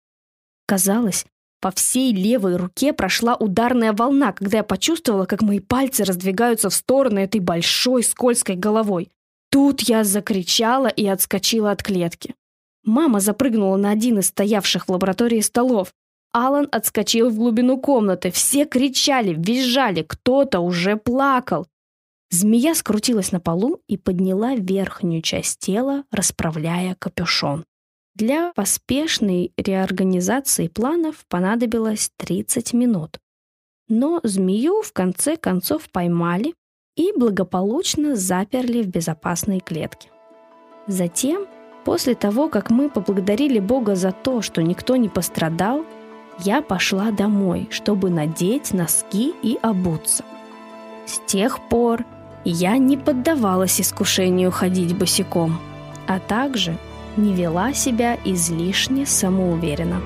Казалось, 0.67 1.25
по 1.59 1.71
всей 1.71 2.13
левой 2.13 2.55
руке 2.55 2.93
прошла 2.93 3.35
ударная 3.35 3.93
волна, 3.93 4.31
когда 4.31 4.57
я 4.57 4.63
почувствовала, 4.63 5.25
как 5.25 5.41
мои 5.41 5.59
пальцы 5.59 6.03
раздвигаются 6.03 6.69
в 6.69 6.73
стороны 6.73 7.19
этой 7.19 7.41
большой 7.41 8.03
скользкой 8.03 8.55
головой. 8.55 9.09
Тут 9.49 9.81
я 9.81 10.03
закричала 10.03 10.87
и 10.87 11.07
отскочила 11.07 11.71
от 11.71 11.81
клетки. 11.81 12.35
Мама 12.83 13.19
запрыгнула 13.19 13.77
на 13.77 13.91
один 13.91 14.19
из 14.19 14.27
стоявших 14.27 14.87
в 14.87 14.91
лаборатории 14.91 15.41
столов. 15.41 15.91
Алан 16.31 16.67
отскочил 16.71 17.29
в 17.29 17.35
глубину 17.35 17.79
комнаты. 17.79 18.31
Все 18.31 18.65
кричали, 18.65 19.33
визжали, 19.33 20.03
кто-то 20.03 20.59
уже 20.59 20.95
плакал. 20.95 21.67
Змея 22.29 22.75
скрутилась 22.75 23.31
на 23.31 23.39
полу 23.39 23.81
и 23.87 23.97
подняла 23.97 24.55
верхнюю 24.55 25.21
часть 25.21 25.59
тела, 25.59 26.03
расправляя 26.11 26.95
капюшон. 26.99 27.65
Для 28.17 28.51
поспешной 28.55 29.51
реорганизации 29.57 30.69
планов 30.69 31.23
понадобилось 31.29 32.09
30 32.17 32.73
минут. 32.73 33.19
Но 33.89 34.21
змею 34.23 34.81
в 34.81 34.91
конце 34.91 35.37
концов 35.37 35.87
поймали 35.91 36.55
и 36.95 37.11
благополучно 37.15 38.15
заперли 38.15 38.81
в 38.81 38.87
безопасной 38.87 39.59
клетке. 39.59 40.09
Затем, 40.87 41.45
после 41.85 42.15
того, 42.15 42.49
как 42.49 42.71
мы 42.71 42.89
поблагодарили 42.89 43.59
Бога 43.59 43.93
за 43.93 44.11
то, 44.11 44.41
что 44.41 44.63
никто 44.63 44.95
не 44.95 45.09
пострадал, 45.09 45.85
я 46.39 46.63
пошла 46.63 47.11
домой, 47.11 47.67
чтобы 47.69 48.09
надеть 48.09 48.73
носки 48.73 49.31
и 49.43 49.59
обуться. 49.61 50.25
С 51.05 51.19
тех 51.27 51.59
пор 51.69 52.03
я 52.43 52.79
не 52.79 52.97
поддавалась 52.97 53.79
искушению 53.79 54.49
ходить 54.49 54.97
босиком, 54.97 55.59
а 56.07 56.19
также 56.19 56.79
не 57.17 57.33
вела 57.33 57.73
себя 57.73 58.17
излишне 58.23 59.05
самоуверенно. 59.05 60.01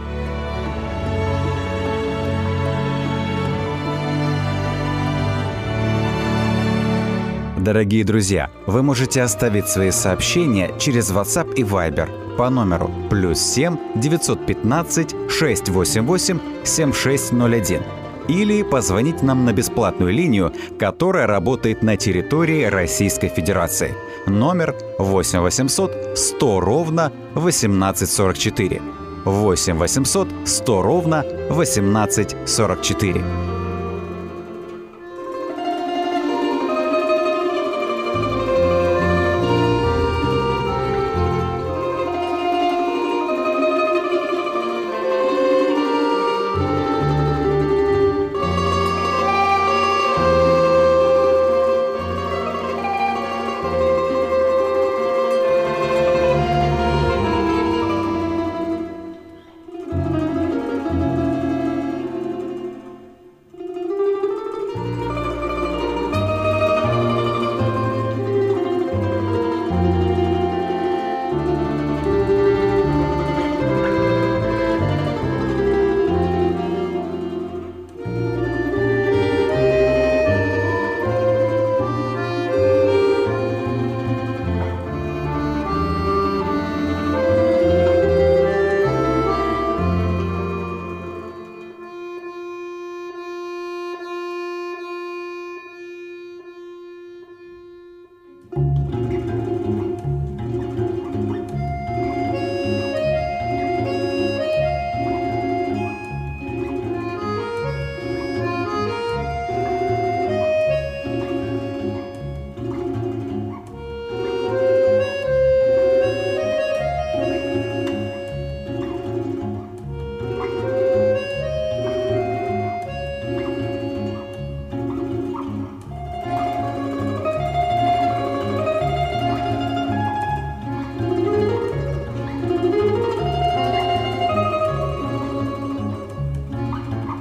Дорогие 7.57 8.03
друзья, 8.03 8.49
вы 8.65 8.81
можете 8.81 9.21
оставить 9.21 9.67
свои 9.67 9.91
сообщения 9.91 10.71
через 10.79 11.11
WhatsApp 11.11 11.53
и 11.53 11.61
Viber 11.61 12.09
по 12.35 12.49
номеру 12.49 12.89
плюс 13.09 13.39
7 13.39 13.77
915 13.95 15.15
688 15.29 16.39
7601 16.63 17.81
или 18.27 18.63
позвонить 18.63 19.21
нам 19.21 19.45
на 19.45 19.53
бесплатную 19.53 20.11
линию, 20.11 20.51
которая 20.79 21.27
работает 21.27 21.83
на 21.83 21.97
территории 21.97 22.63
Российской 22.63 23.27
Федерации. 23.29 23.93
Номер 24.27 24.75
8 24.99 25.41
800 25.41 26.17
100 26.17 26.59
ровно 26.59 27.11
1844. 27.35 28.81
8 29.25 29.77
800 29.77 30.27
100 30.45 30.81
ровно 30.81 31.23
1844. 31.49 33.60